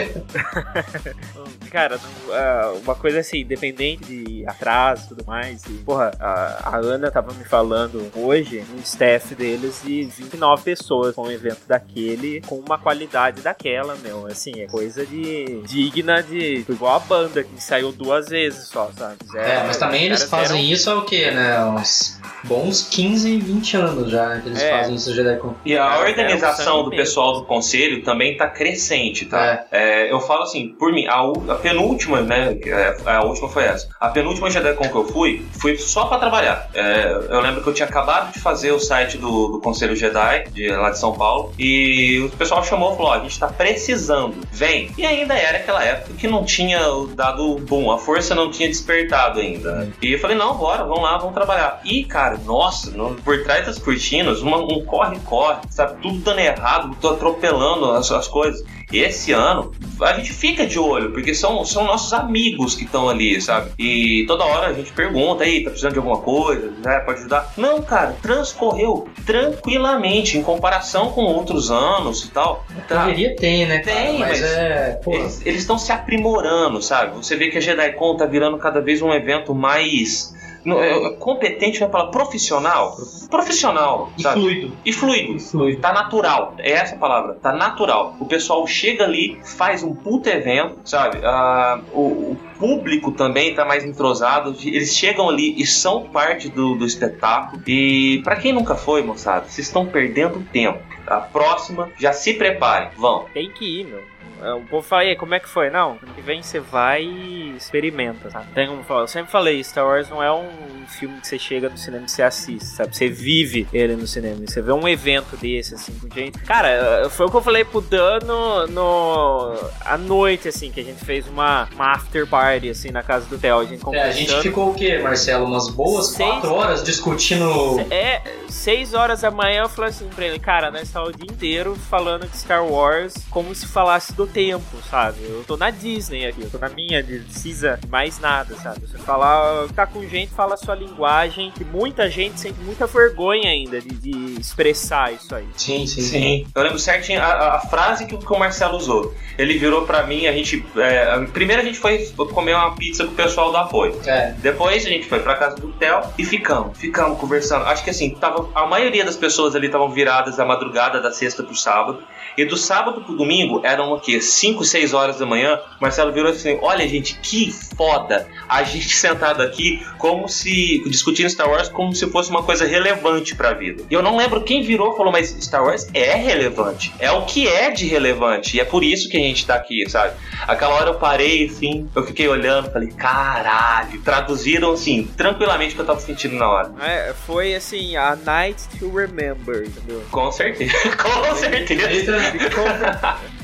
[1.72, 5.64] Cara, não- ah, uma coisa assim, independente de atraso e tudo mais.
[5.66, 11.16] E, porra, a, a Ana tava me falando hoje, no staff deles, de 29 pessoas
[11.16, 14.28] com um evento daquele, com uma qualidade daquela, meu.
[14.28, 16.66] Assim, é coisa de digna de.
[16.68, 19.16] Igual a banda que saiu duas vezes só, sabe?
[19.36, 21.64] É, mas também eles fazem isso há o quê, né?
[21.66, 24.70] Uns bons 15, 20 anos já né, que eles É.
[24.72, 25.56] fazem isso no JediCon.
[25.66, 29.66] E a Cara, organização é do pessoal do conselho também tá crescente, tá?
[29.72, 31.22] É, eu falo assim, por mim, a,
[31.53, 32.58] a penúltima, né?
[32.66, 33.88] é- A última foi essa.
[34.00, 36.70] A penúltima JediCon que eu fui, fui só pra trabalhar.
[36.74, 40.46] É, eu lembro que eu tinha acabado de fazer o site do, do Conselho Jedi,
[40.52, 44.36] de, lá de São Paulo, e o pessoal chamou e falou: a gente tá precisando,
[44.52, 44.91] vem.
[44.98, 46.80] E ainda era aquela época que não tinha
[47.16, 49.89] dado boom, a força não tinha despertado ainda.
[50.02, 51.80] E eu falei: não, bora, vamos lá, vamos trabalhar.
[51.86, 56.02] E, cara, nossa, no- por trás das cortinas, uma- um corre-corre, sabe?
[56.02, 58.64] Tudo dando errado, tô atropelando as, as coisas.
[58.92, 59.72] Esse ano,
[60.02, 63.72] a gente fica de olho, porque são, são nossos amigos que estão ali, sabe?
[63.80, 67.00] E toda hora a gente pergunta, aí, tá precisando de alguma coisa, né?
[67.00, 67.54] Pode ajudar?
[67.58, 72.66] Não, cara, transcorreu tranquilamente em comparação com outros anos e tal.
[72.88, 73.02] Tá.
[73.02, 73.80] Correria tem, né?
[73.80, 73.98] cara?
[73.98, 75.00] Tem, mas, mas é.
[75.46, 77.16] Eles estão se aprimorando, sabe?
[77.16, 80.35] Você vê que a JediCon tá virando cada vez um evento mais.
[80.66, 82.95] No- é, Competente, vai falar profissional?
[83.30, 84.39] Profissional, e sabe?
[84.41, 84.78] fluido.
[84.86, 85.34] E fluido.
[85.36, 85.82] E fluido.
[85.82, 86.53] Tá natural.
[86.59, 87.36] É essa a palavra.
[87.36, 88.16] Tá natural.
[88.20, 91.20] O pessoal chega ali, faz um puta evento, sabe?
[91.24, 94.55] Ah, o, o público também tá mais entrosado.
[94.63, 97.61] Eles chegam ali e são parte do, do espetáculo.
[97.68, 100.80] E pra quem nunca foi, moçada, vocês estão perdendo tempo.
[101.07, 102.89] A próxima, já se preparem.
[102.97, 103.26] Vão.
[103.34, 104.01] Tem que ir, meu.
[104.42, 105.70] É, O povo fala, e aí, como é que foi?
[105.70, 108.48] Não, ano que vem você vai e experimenta, sabe?
[108.54, 110.50] Tem como falar, eu sempre falei, Star Wars não é um
[110.88, 112.96] filme que você chega no cinema e você assiste, sabe?
[112.96, 114.36] Você vive ele no cinema.
[114.48, 116.38] Você vê um evento desse, assim, com gente.
[116.40, 119.54] Cara, foi o que eu falei pro Dan no, no...
[119.84, 123.38] à noite, assim, que a gente fez uma, uma after party, assim, na casa do
[123.38, 123.60] Theo.
[123.60, 125.46] A gente É, a gente ficou o quê, Marcelo?
[125.46, 127.80] Umas boas Seis- 4 horas discutindo.
[127.90, 131.28] É, 6 horas da manhã eu falei assim pra ele, cara, nós estamos o dia
[131.32, 135.18] inteiro falando de Star Wars como se falasse do tempo, sabe?
[135.24, 138.88] Eu tô na Disney aqui, eu tô na minha, não precisa mais nada, sabe?
[138.88, 143.50] Você falar, tá com gente, fala a sua linguagem, que muita gente sente muita vergonha
[143.50, 145.48] ainda de, de expressar isso aí.
[145.56, 146.48] Sim, sim, sim.
[146.54, 149.14] Eu lembro certinho a, a frase que, que o Marcelo usou.
[149.38, 150.66] Ele virou pra mim, a gente.
[150.78, 154.00] É, primeiro a gente foi comer uma pizza com o pessoal do apoio.
[154.06, 154.32] É.
[154.40, 157.66] Depois a gente foi pra casa do Theo e ficamos, ficamos conversando.
[157.66, 161.44] Acho que assim, tava, a maioria das pessoas ali estavam viradas da madrugada da sexta
[161.44, 162.04] pro sábado.
[162.38, 164.22] E do sábado pro domingo eram o quê?
[164.22, 165.59] 5, 6 horas da manhã.
[165.80, 170.84] Marcelo virou assim: Olha, gente, que foda a gente sentado aqui como se.
[170.88, 173.84] discutindo Star Wars como se fosse uma coisa relevante pra vida.
[173.89, 176.93] E eu não lembro quem virou e falou, mas Star Wars é relevante.
[176.99, 178.57] É o que é de relevante.
[178.57, 180.13] E é por isso que a gente tá aqui, sabe?
[180.47, 184.01] Aquela hora eu parei, assim, eu fiquei olhando, falei, caralho.
[184.01, 186.72] Traduziram, assim, tranquilamente o que eu tava sentindo na hora.
[186.82, 190.03] É, foi assim, a night to remember, entendeu?
[190.11, 190.74] Com certeza.
[190.97, 192.16] Com certeza.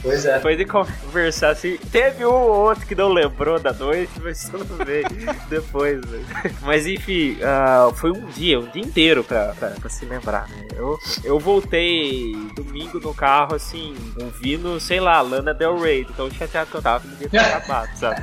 [0.02, 0.40] Pois é.
[0.40, 1.78] Foi de conversar assim.
[1.92, 5.04] Teve um ou outro que não lembrou da noite, mas tudo bem
[5.50, 6.02] depois.
[6.02, 6.24] Né?
[6.62, 10.68] Mas enfim, uh, foi um dia, um dia inteiro pra, pra, pra, se lembrar, né?
[10.76, 16.72] Eu, eu voltei domingo no carro, assim, ouvindo, sei lá, Lana Del Rey, tão chateado
[16.72, 18.22] que eu tava, que devia ter acabado, sabe?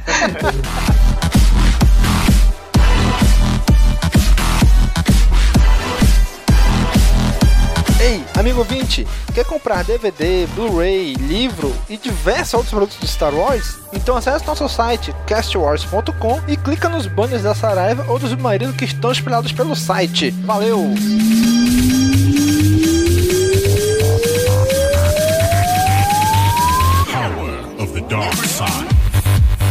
[8.00, 13.76] Ei, amigo ouvinte, quer comprar DVD, Blu-ray, livro e diversos outros produtos de Star Wars?
[13.92, 18.84] Então acesse nosso site castwars.com e clica nos banners da Saraiva ou dos submarinos que
[18.84, 20.30] estão espalhados pelo site.
[20.30, 20.94] Valeu!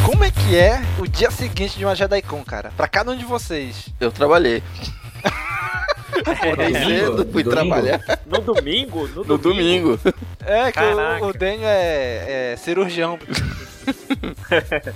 [0.05, 2.73] Como é que é o dia seguinte de uma JediCon, cara?
[2.75, 3.87] Pra cada um de vocês.
[4.01, 4.61] Eu trabalhei.
[6.25, 7.49] Acordei cedo, fui Domingo?
[7.49, 8.01] trabalhar.
[8.25, 9.07] No domingo?
[9.09, 9.99] No, No domingo.
[10.45, 11.25] É, que Caraca.
[11.25, 13.19] o, o Daniel é, é cirurgião.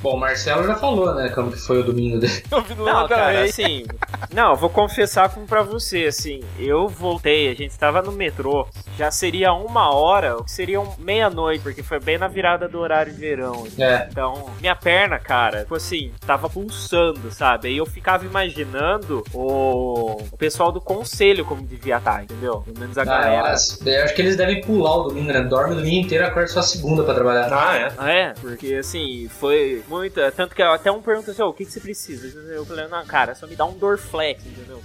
[0.01, 2.43] Bom, o Marcelo já falou, né, como que foi o domingo dele.
[2.77, 3.85] Não, cara, assim.
[4.33, 6.41] Não, eu vou confessar como pra você, assim.
[6.59, 8.67] Eu voltei, a gente tava no metrô.
[8.97, 13.19] Já seria uma hora, seria um- meia-noite, porque foi bem na virada do horário de
[13.19, 13.63] verão.
[13.65, 13.81] assim.
[13.83, 14.07] É.
[14.09, 17.67] Então, minha perna, cara, tipo assim, tava pulsando, sabe?
[17.69, 22.61] Aí eu ficava imaginando o, o pessoal do conselho como devia estar, entendeu?
[22.61, 23.41] Pelo menos a Ah, galera.
[23.43, 25.41] mas eu acho que eles devem pular o domingo, né?
[25.41, 27.51] Dorme o domingo inteiro e acorda só a segunda pra trabalhar.
[27.51, 27.91] Ah, é?
[27.97, 30.31] Ah, É, porque assim, foi muita.
[30.31, 32.27] Tanto que até um pergunta assim: "Ô, o que, que você precisa?
[32.53, 33.73] Eu falei, não, cara, só me dá um
[34.11, 34.81] Dorflex, entendeu?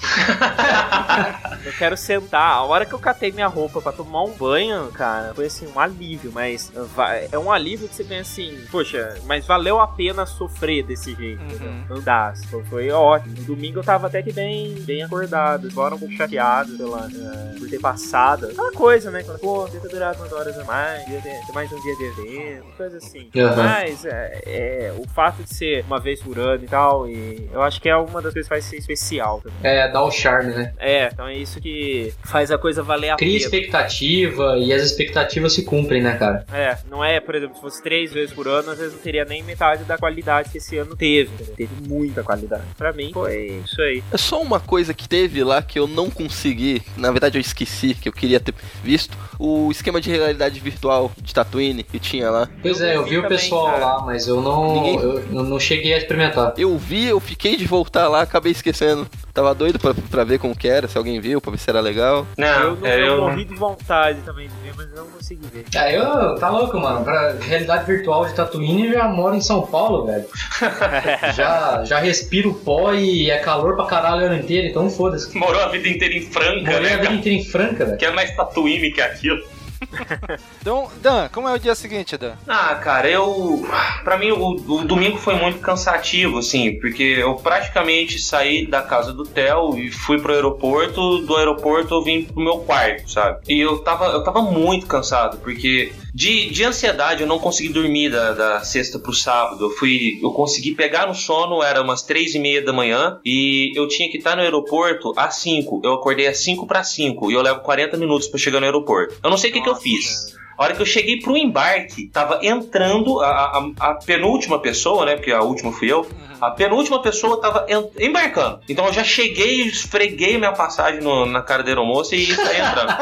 [1.64, 2.52] eu quero sentar.
[2.52, 5.78] A hora que eu catei minha roupa pra tomar um banho, cara, foi assim, um
[5.80, 10.24] alívio, mas vai- é um alívio que você pensa assim, poxa, mas valeu a pena
[10.26, 11.72] sofrer desse jeito, entendeu?
[11.90, 12.34] Andar.
[12.68, 13.34] Foi, ótimo.
[13.38, 17.58] No domingo eu tava até que bem, bem acordado, embora um pouco chateado pela, eh,
[17.58, 18.46] por ter passado.
[18.46, 19.22] Aquela coisa, né?
[19.22, 22.04] Quando, Pô, devia ter durado umas horas a mais, devia ter, mais um dia de
[22.04, 23.30] evento, coisa assim.
[23.36, 23.56] Aham.
[23.56, 27.62] Mas é, é, o fato de ser uma vez por ano e tal, e eu
[27.62, 29.15] acho que é uma das coisas que faz ser especial
[29.62, 30.72] É, dá o charme, né?
[30.78, 33.44] É, então é isso que faz a coisa valer a Cria pena.
[33.44, 36.44] expectativa e as expectativas se cumprem, né, cara?
[36.52, 39.24] É, não é, por exemplo, se fosse três vezes por ano, às vezes não teria
[39.24, 41.30] nem metade da qualidade que esse ano teve.
[41.56, 42.62] Teve muita qualidade.
[42.76, 44.02] Pra mim, foi isso aí.
[44.12, 47.94] É só uma coisa que teve lá que eu não consegui, na verdade eu esqueci,
[47.94, 52.48] que eu queria ter visto, o esquema de realidade virtual de Tatooine que tinha lá.
[52.62, 55.94] Pois é, eu vi o pessoal lá, mas eu não, Ninguém- eu, eu não cheguei
[55.94, 56.54] a experimentar.
[56.56, 59.05] Eu vi, eu fiquei de voltar lá, acabei esquecendo.
[59.34, 61.78] Tava doido pra, pra ver como que era, se alguém viu, pra ver se era
[61.80, 62.26] legal.
[62.38, 65.64] Não, eu, é, eu eu- morri de vontade também de ver, mas não consegui ver.
[65.76, 67.04] Ah, eu, tá louco, mano.
[67.04, 70.24] Pra realidade virtual de Tatooine, eu já moro em São Paulo, velho.
[71.34, 75.36] já, já respiro pó e é calor pra caralho o ano inteiro, então foda-se.
[75.36, 76.94] Morou a vida inteira em Franca, Morei né?
[76.94, 77.98] a vida inteira em Franca, velho.
[77.98, 79.38] Que é mais Tatooine que aquilo.
[80.60, 82.34] Então, Dan, como é o dia seguinte, Dan?
[82.46, 83.64] Ah, cara, eu.
[84.02, 89.12] Pra mim, o, o domingo foi muito cansativo, assim, porque eu praticamente saí da casa
[89.12, 91.18] do Theo e fui pro aeroporto.
[91.18, 93.40] Do aeroporto eu vim pro meu quarto, sabe?
[93.48, 98.10] E eu tava, eu tava muito cansado, porque de, de ansiedade eu não consegui dormir
[98.10, 99.66] da, da sexta pro sábado.
[99.66, 100.18] Eu fui.
[100.22, 104.10] Eu consegui pegar no sono, era umas três e meia da manhã, e eu tinha
[104.10, 105.82] que estar no aeroporto às 5.
[105.84, 109.14] Eu acordei às 5 para 5 e eu levo 40 minutos pra chegar no aeroporto.
[109.22, 110.36] Eu não sei o que, que eu fiz.
[110.56, 115.16] A hora que eu cheguei pro embarque, tava entrando a, a, a penúltima pessoa, né?
[115.16, 116.08] Porque a última fui eu.
[116.40, 117.66] A penúltima pessoa tava
[117.98, 118.60] embarcando.
[118.68, 122.96] Então eu já cheguei, esfreguei minha passagem no- na cara da aeromoça e saí entrando.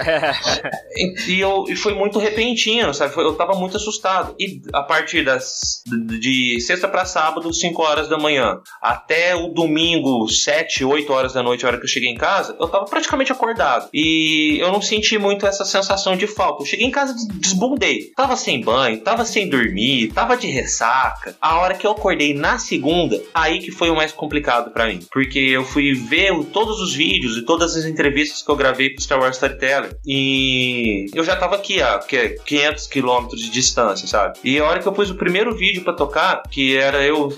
[0.96, 3.16] E, e eu, e foi muito repentino, sabe?
[3.16, 4.34] Eu tava muito assustado.
[4.38, 5.82] E a partir das
[6.18, 11.42] de sexta pra sábado, 5 horas da manhã, até o domingo, 7, 8 horas da
[11.42, 13.88] noite, a hora que eu cheguei em casa, eu tava praticamente acordado.
[13.94, 16.62] E eu não senti muito essa sensação de falta.
[16.62, 18.10] Eu cheguei em casa, des- desbundei.
[18.16, 21.36] Tava sem banho, tava sem dormir, tava de ressaca.
[21.40, 25.00] A hora que eu acordei na segunda, aí que foi o mais complicado pra mim.
[25.10, 29.02] Porque eu fui ver todos os vídeos e todas as entrevistas que eu gravei pro
[29.02, 29.96] Star Wars Storyteller.
[30.06, 34.38] E eu já tava aqui a que é 500 quilômetros de distância, sabe?
[34.44, 37.28] E a hora que eu pus o primeiro vídeo pra tocar, que era eu.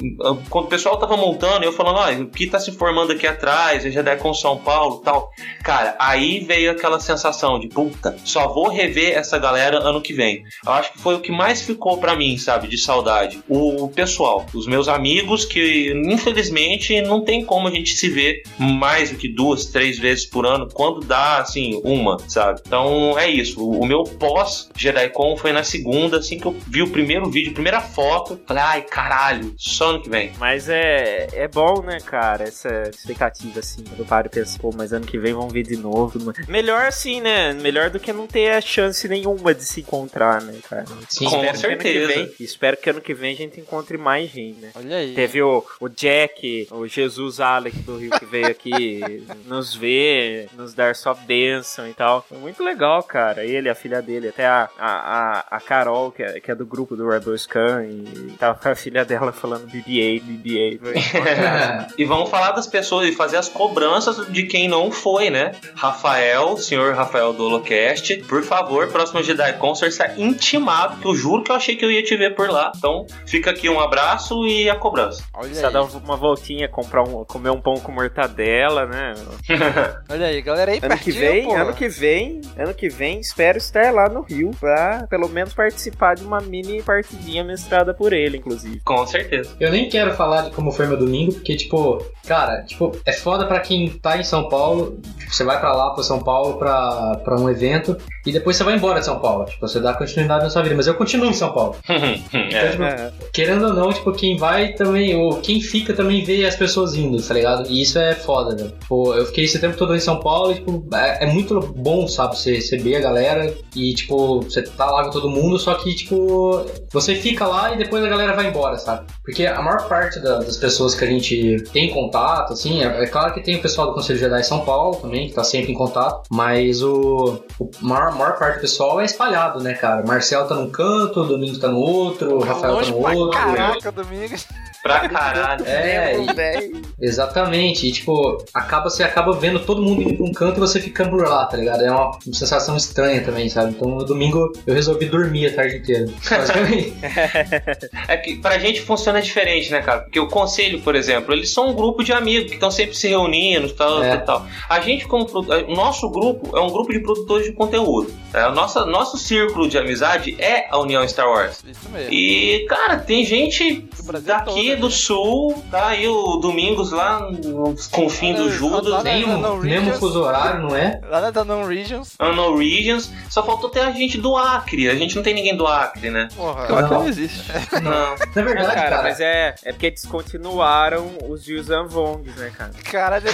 [0.50, 3.82] Quando o pessoal tava montando, eu falando, ó, o que tá se formando aqui atrás,
[3.82, 5.30] já der com São Paulo tal.
[5.64, 10.44] Cara, aí veio aquela sensação de puta, só vou rever essa galera ano que vem.
[10.64, 13.42] Eu acho que foi o que mais ficou pra mim, sabe, de saudade.
[13.48, 19.10] O pessoal, os meus amigos que infelizmente não tem como a gente se ver mais
[19.10, 22.60] do que duas, três vezes por ano, quando dá assim, uma, sabe?
[22.66, 23.68] Então é isso.
[23.68, 27.54] O, meu pós JediCon foi na segunda, assim que eu vi o primeiro vídeo, a
[27.54, 30.32] primeira foto, falei, ai caralho, só ano que vem.
[30.38, 34.70] Mas é, é bom, né, cara, essa expectativa, assim, quando eu paro e penso, pô,
[34.74, 36.18] mas ano que vem vamos ver de novo.
[36.48, 37.52] Melhor assim, né?
[37.52, 40.84] Melhor do que não ter a chance nenhuma de se encontrar, né, cara?
[41.08, 41.82] Sim, espero com que ano certeza.
[41.82, 44.70] que vem, espero que ano que vem a gente encontre mais gente, né?
[44.74, 45.11] Olha aí.
[45.14, 50.74] Teve o, o Jack, o Jesus Alec do Rio que veio aqui nos ver, nos
[50.74, 52.24] dar sua bênção e tal.
[52.28, 53.44] Foi muito legal, cara.
[53.44, 56.96] Ele, a filha dele, até a, a, a, Carol, que é, que é do grupo
[56.96, 60.80] do Rebel Scan, e tava com a filha dela falando BB-8, BB-8.
[60.80, 60.94] Foi-
[61.98, 65.52] e vamos falar das pessoas e fazer as cobranças de quem não foi, né?
[65.74, 71.42] Rafael, senhor Rafael do Holocast, por favor, próximo Jedi Concert está intimado, que eu juro
[71.42, 72.72] que eu achei que eu ia te ver por lá.
[72.76, 75.01] Então, fica aqui um abraço e a cobrança.
[75.10, 79.14] Só dar uma voltinha, comprar um, comer um pão com mortadela, né?
[80.08, 81.62] Olha aí, galera aí Ano que pertinho, vem, porra.
[81.62, 86.14] ano que vem, ano que vem, espero estar lá no Rio pra pelo menos participar
[86.16, 88.80] de uma mini partidinha mestrada por ele, inclusive.
[88.84, 89.54] Com certeza.
[89.58, 93.46] Eu nem quero falar de como foi meu domingo, porque, tipo, cara, tipo, é foda
[93.46, 94.98] pra quem tá em São Paulo.
[95.18, 97.96] Tipo, você vai pra lá, pra São Paulo, pra, pra um evento,
[98.26, 99.44] e depois você vai embora de São Paulo.
[99.44, 100.74] Tipo, você dá continuidade na sua vida.
[100.74, 101.76] Mas eu continuo em São Paulo.
[102.32, 106.56] Então, tipo, querendo ou não, tipo, quem vai também, ou quem fica também vê as
[106.56, 107.68] pessoas indo, tá ligado?
[107.70, 108.70] E isso é foda, velho.
[108.80, 112.06] Tipo, eu fiquei esse tempo todo em São Paulo e, tipo, é, é muito bom,
[112.08, 112.36] sabe?
[112.38, 116.64] Você receber a galera e, tipo, você tá lá com todo mundo, só que, tipo,
[116.92, 119.06] você fica lá e depois a galera vai embora, sabe?
[119.24, 123.06] Porque a maior parte da- das pessoas que a gente tem contato, assim, é, é
[123.06, 125.72] claro que tem o pessoal do Conselho Jedi em São Paulo também, que tá sempre
[125.72, 130.04] em contato, mas o, o maior, maior parte do pessoal é espalhado, né, cara?
[130.04, 133.30] Marcel tá num canto, o Domingos tá no outro, o Rafael tá no outro.
[133.30, 134.46] Caraca, Domingos.
[134.82, 135.64] Pra caralho.
[135.72, 137.86] É, e- exatamente.
[137.86, 141.10] E, tipo, acaba, você acaba vendo todo mundo indo pra um canto e você ficando
[141.10, 141.82] por lá, tá ligado?
[141.84, 143.70] É uma sensação estranha também, sabe?
[143.70, 146.06] Então, no domingo eu resolvi dormir a tarde inteira.
[148.08, 150.00] É que pra gente funciona diferente, né, cara?
[150.00, 153.08] Porque o conselho, por exemplo, eles são um grupo de amigos que estão sempre se
[153.08, 154.16] reunindo e tal, É.
[154.18, 154.46] tal.
[154.68, 158.12] A gente, como o nosso grupo é um grupo de produtores de conteúdo.
[158.34, 161.62] É, o nosso, nosso círculo de amizade é a União Star Wars.
[161.66, 162.12] Isso mesmo.
[162.12, 163.86] E, cara, tem gente
[164.24, 168.92] daqui do sul, tá aí o Domingos lá nos confins do Judas.
[168.92, 171.00] O mesmo fuso horário, não é?
[171.08, 172.14] Lá na Danon Regions.
[172.20, 173.10] Unknown Regions.
[173.28, 174.88] Só faltou ter a gente do Acre.
[174.88, 176.28] A gente não tem ninguém do Acre, né?
[176.34, 176.66] Porra.
[176.66, 177.00] Claro que Não.
[177.00, 177.50] não existe.
[177.82, 178.16] Não.
[178.42, 182.72] verdade, Não, cara, cara, mas é, é porque descontinuaram os Yuuzhan Vongs, né, cara?
[182.90, 183.32] Caralho, eu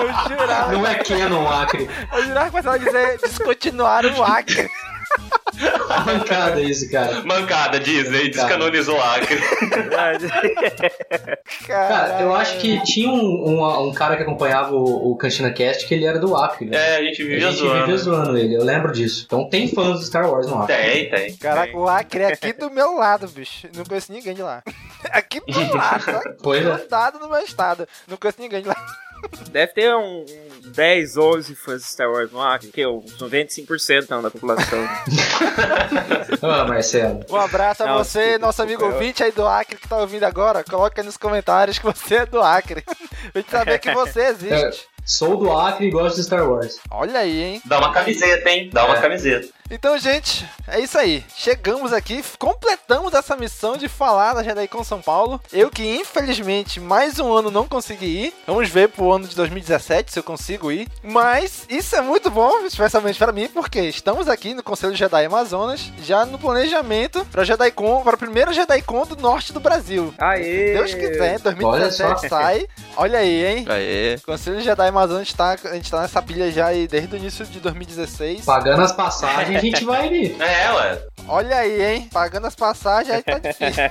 [0.00, 0.72] eu jurava.
[0.72, 1.88] não é Canon Acre.
[2.12, 4.70] Eu jurava que você ia dizer descontinuar o Acre.
[6.06, 7.22] Mancada isso, cara.
[7.22, 8.30] Mancada, Disney.
[8.30, 9.38] Descanonizou o Acre.
[11.66, 15.86] Cara, eu acho que tinha um, um, um cara que acompanhava o, o Cantina Cast
[15.86, 16.76] que ele era do Acre, né?
[16.76, 17.80] É, a gente A vivia gente zoando.
[17.80, 19.24] vivia zoando ele, eu lembro disso.
[19.26, 20.76] Então tem fãs do Star Wars no Acre.
[20.76, 21.36] Tem, tem.
[21.36, 23.66] Caraca, o Acre é aqui do meu lado, bicho.
[23.76, 24.62] Não conheço ninguém de lá.
[25.12, 26.70] Aqui do lado, aqui Pois é.
[27.18, 27.88] do meu estado.
[28.06, 28.76] Não conheço ninguém de lá.
[29.50, 34.06] Deve ter um, um 10, 11 fãs de Star Wars no Acre, que uns 95%
[34.08, 34.78] não, da população.
[36.42, 37.24] Ah, Marcelo.
[37.28, 39.96] Um abraço a Não, você, desculpa, nosso amigo eu- ouvinte aí do Acre que tá
[39.98, 40.64] ouvindo agora.
[40.64, 42.82] Coloca aí nos comentários que você é do Acre.
[43.32, 44.86] Pra gente saber que você existe.
[45.04, 46.78] Sou do Acre e gosto de Star Wars.
[46.90, 47.62] Olha aí, hein?
[47.64, 48.70] Dá uma camiseta, hein?
[48.72, 49.00] Dá uma É.
[49.00, 49.48] camiseta.
[49.72, 51.24] Então, gente, é isso aí.
[51.36, 55.40] Chegamos aqui, completamos essa missão de falar da JediCon São Paulo.
[55.52, 58.34] Eu que, infelizmente, mais um ano não consegui ir.
[58.48, 60.88] Vamos ver pro ano de 2017 se eu consigo ir.
[61.04, 65.92] Mas isso é muito bom, especialmente para mim, porque estamos aqui no Conselho Jedi Amazonas,
[66.02, 70.12] já no planejamento para JediCon, para a primeira JediCon do norte do Brasil.
[70.18, 70.72] Aê!
[70.72, 72.66] Deus quiser, 2017 Olha sai.
[72.96, 73.66] Olha aí, hein?
[73.68, 74.18] Aê.
[74.26, 77.60] Conselho Jedi Amazonas tá, a gente tá nessa pilha já aí desde o início de
[77.60, 78.44] 2016.
[78.44, 80.36] Pagando as passagens, a gente vai ali.
[80.40, 81.02] É, ué.
[81.26, 82.08] Olha aí, hein?
[82.12, 83.84] Pagando as passagens aí tá difícil.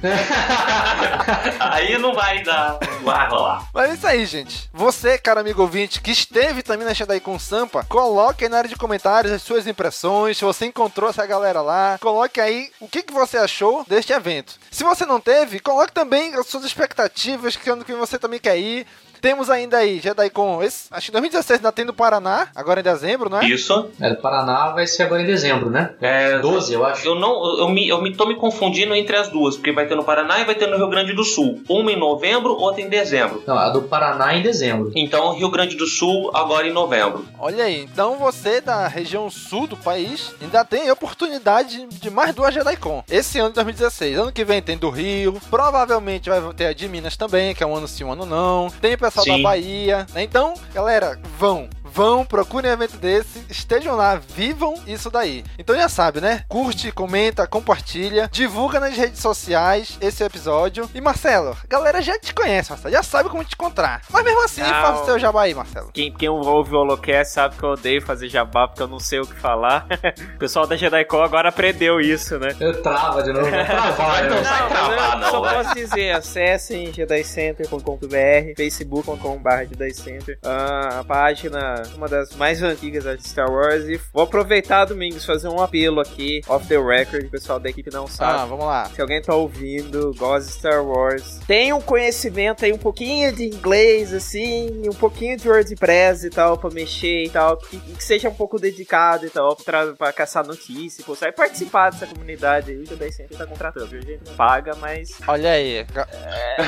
[1.60, 2.78] Aí não vai dar.
[3.02, 3.68] Vai rolar.
[3.72, 4.70] Mas é isso aí, gente.
[4.72, 8.68] Você, cara amigo ouvinte, que esteve também na Xandai com Sampa, coloque aí na área
[8.68, 11.98] de comentários as suas impressões, se você encontrou essa galera lá.
[12.00, 14.54] Coloque aí o que, que você achou deste evento.
[14.70, 18.58] Se você não teve, coloque também as suas expectativas, que ano que você também quer
[18.58, 18.86] ir.
[19.20, 23.28] Temos ainda aí JediCon, esse, acho que 2016 ainda tem no Paraná, agora em dezembro,
[23.28, 23.46] não é?
[23.46, 23.88] Isso.
[24.00, 25.94] É, do Paraná vai ser agora em dezembro, né?
[26.00, 27.06] É, 12, eu acho.
[27.06, 29.94] Eu não, eu me, eu me tô me confundindo entre as duas, porque vai ter
[29.94, 31.62] no Paraná e vai ter no Rio Grande do Sul.
[31.68, 33.42] Uma em novembro, outra em dezembro.
[33.46, 34.90] Não, a do Paraná em dezembro.
[34.94, 37.26] Então, Rio Grande do Sul agora em novembro.
[37.38, 42.54] Olha aí, então você da região sul do país ainda tem oportunidade de mais duas
[42.54, 43.04] JediCon.
[43.10, 44.18] Esse ano de 2016.
[44.18, 47.66] Ano que vem tem do Rio, provavelmente vai ter a de Minas também, que é
[47.66, 48.70] um ano sim, um ano não.
[48.80, 49.42] Tem pessoal Sim.
[49.42, 50.06] da Bahia.
[50.14, 50.22] né?
[50.22, 51.68] Então, galera, vão.
[51.92, 55.44] Vão, procurem um evento desse, estejam lá, vivam isso daí.
[55.58, 56.44] Então já sabe, né?
[56.48, 60.88] Curte, comenta, compartilha, divulga nas redes sociais esse episódio.
[60.94, 64.02] E Marcelo, a galera já te conhece, Marcelo, já sabe como te encontrar.
[64.10, 64.68] Mas mesmo assim, Não.
[64.68, 65.90] faça o seu jabá aí, Marcelo.
[65.92, 69.20] Quem, quem ouve o Holocast sabe que eu odeio fazer jabá porque eu não sei
[69.20, 69.86] o que falar.
[70.36, 72.54] o pessoal da JediCon agora aprendeu isso, né?
[72.60, 73.50] Eu trava de novo.
[73.50, 74.44] Travar, Não né?
[74.44, 82.34] sai travar, não, só posso dizer, acessem jedicenter.com.br, facebook.com.br jedicenter, ah, a página, uma das
[82.36, 86.78] mais antigas da Star Wars, e vou aproveitar, Domingos, fazer um apelo aqui, off the
[86.78, 88.40] record, o pessoal da equipe não sabe.
[88.40, 88.86] Ah, vamos lá.
[88.86, 93.44] Se alguém tá ouvindo, gosta de Star Wars, tem um conhecimento aí, um pouquinho de
[93.44, 98.28] inglês, assim, um pouquinho de WordPress e tal, pra mexer e tal, que, que seja
[98.28, 102.78] um pouco dedicado e tal, pra, pra caçar notícia, postar e participar dessa comunidade aí,
[102.78, 104.00] o Jedi Center tá contratando, viu?
[104.00, 105.10] A gente não paga, mas...
[105.26, 105.86] Olha aí.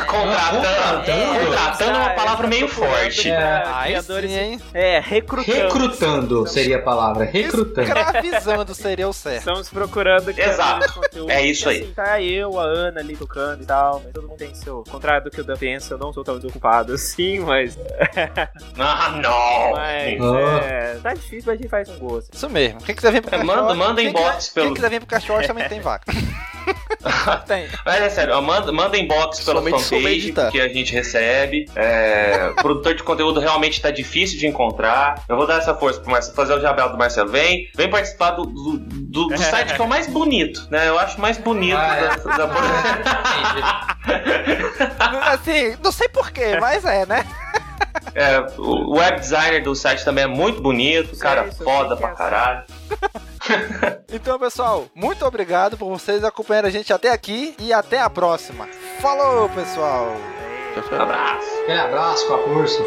[0.07, 1.47] Contratando.
[1.47, 3.31] Contratando é uma palavra meio forte.
[3.31, 4.61] É, Aí criadores, sim, hein?
[4.75, 5.57] é, recrutando.
[5.59, 7.25] Recrutando seria a palavra.
[7.25, 7.83] Recrutando.
[7.89, 9.39] Escravizando seria o certo.
[9.39, 11.01] Estamos procurando Exato.
[11.29, 11.83] É isso aí.
[11.83, 14.83] Assim, tá eu, a Ana ali tocando e tal, mas todo mundo tem seu.
[14.91, 17.77] Contrário do que o Dan pensa, eu não sou tão desocupado assim, mas.
[18.79, 19.73] Ah, não!
[19.73, 20.65] Mas Ah.
[20.65, 20.99] é.
[21.03, 22.35] Tá difícil, mas a gente faz um gosto.
[22.35, 22.81] Isso mesmo.
[22.81, 23.57] Quem quiser vir pro É, Caixote...
[23.61, 26.13] manda- manda quem inbox quiser- pelo- Quem quiser vir pro Caixote também tem vaca.
[27.47, 27.69] tem.
[27.85, 31.67] Mas é sério, manda, manda inbox pela Somente fanpage que a gente recebe.
[31.75, 35.23] É, produtor de conteúdo realmente tá difícil de encontrar.
[35.29, 37.31] Eu vou dar essa força pro Marcelo, fazer o jabel do Marcelo.
[37.31, 40.89] Vem, vem participar do, do, do- do site que é o mais bonito, né?
[40.89, 42.09] Eu acho mais bonito Ah, é.
[42.37, 43.97] da, da-
[45.33, 47.25] Assim, não sei porquê, mas é, né?
[48.15, 52.65] É, o web designer do site também é muito bonito, cara isso, foda pra caralho.
[54.13, 58.69] Então, pessoal, muito obrigado por vocês acompanharem a gente até aqui e até a próxima.
[59.01, 60.15] Falou, pessoal!
[60.75, 61.01] Tchau, tchau.
[61.01, 61.49] Abraço.
[61.63, 62.83] Aquele abraço com a força.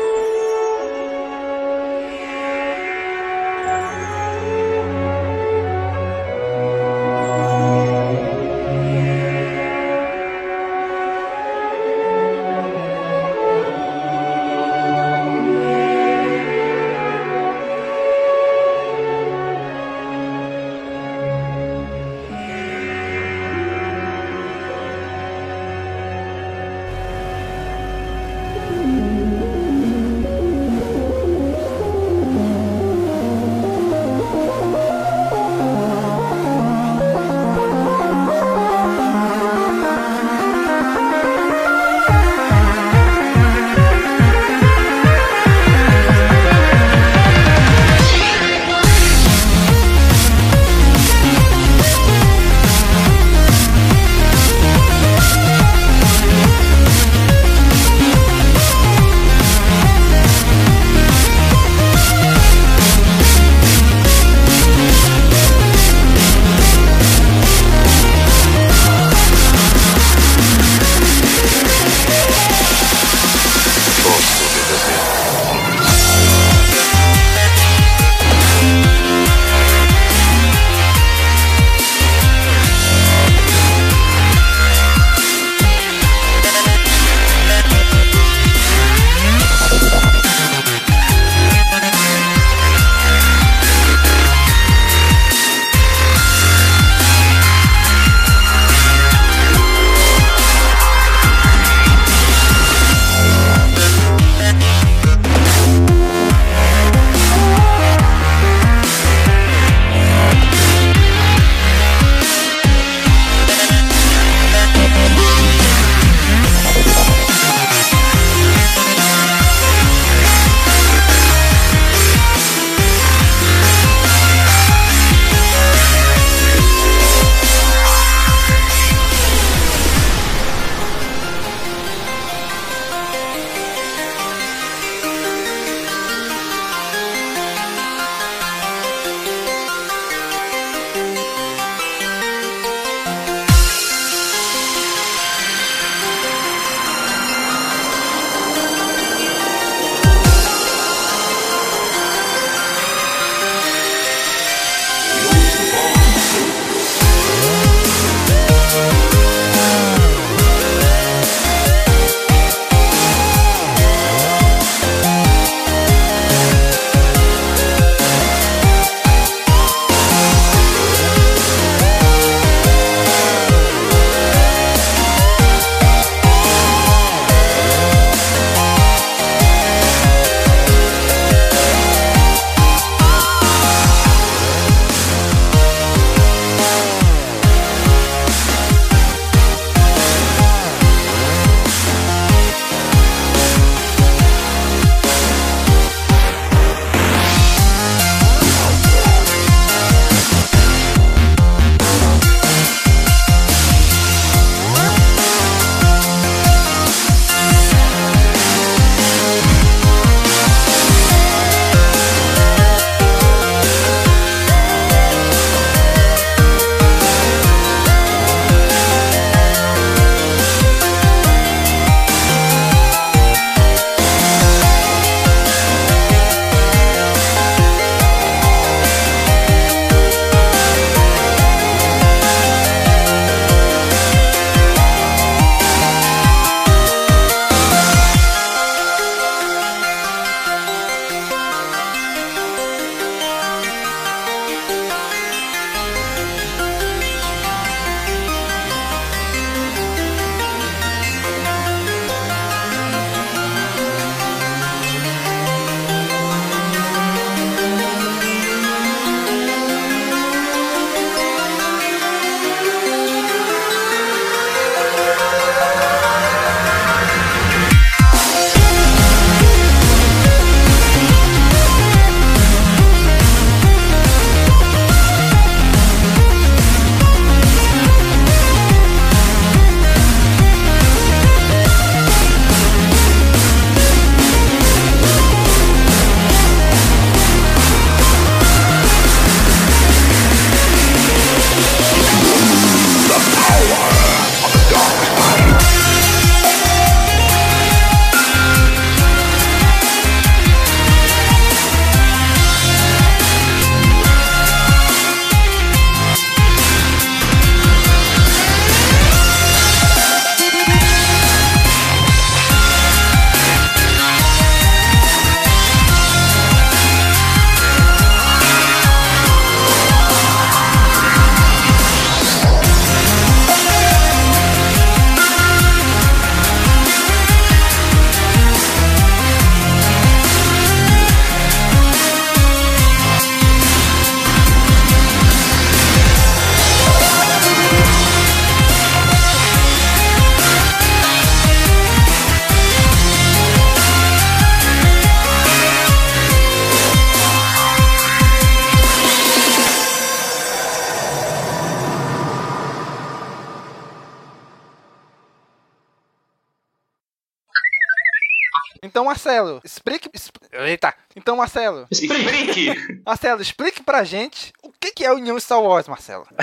[359.35, 360.09] Marcelo, explique.
[360.13, 360.93] expl- Eita!
[361.15, 361.85] Então, Marcelo.
[361.91, 363.01] Explique!
[363.05, 366.25] Marcelo, explique pra gente o que, que é a União Star Wars, Marcelo.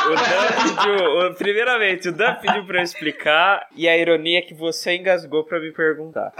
[0.00, 4.42] O Dan pediu, o- primeiramente, o Dan pediu pra eu explicar e a ironia é
[4.42, 6.32] que você engasgou pra me perguntar.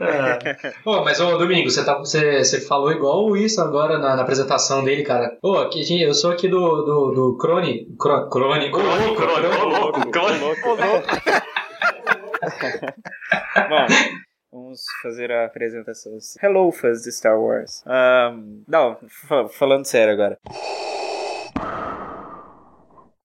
[0.00, 0.72] É.
[0.84, 4.82] Ô, mas ô Domingo, você, tá, você, você falou igual isso agora na, na apresentação
[4.82, 5.36] dele, cara.
[5.40, 7.86] Ô, aqui, gente, eu sou aqui do, do, do Crone.
[7.98, 8.72] Cro, Crone.
[8.72, 10.40] Ô, louco, Crone, ô, louco, Crone.
[13.68, 13.86] Bom,
[14.52, 16.12] Vamos fazer a apresentação.
[16.42, 17.82] Hello, fãs de Star Wars.
[17.86, 18.98] Um, não,
[19.48, 20.38] falando sério agora.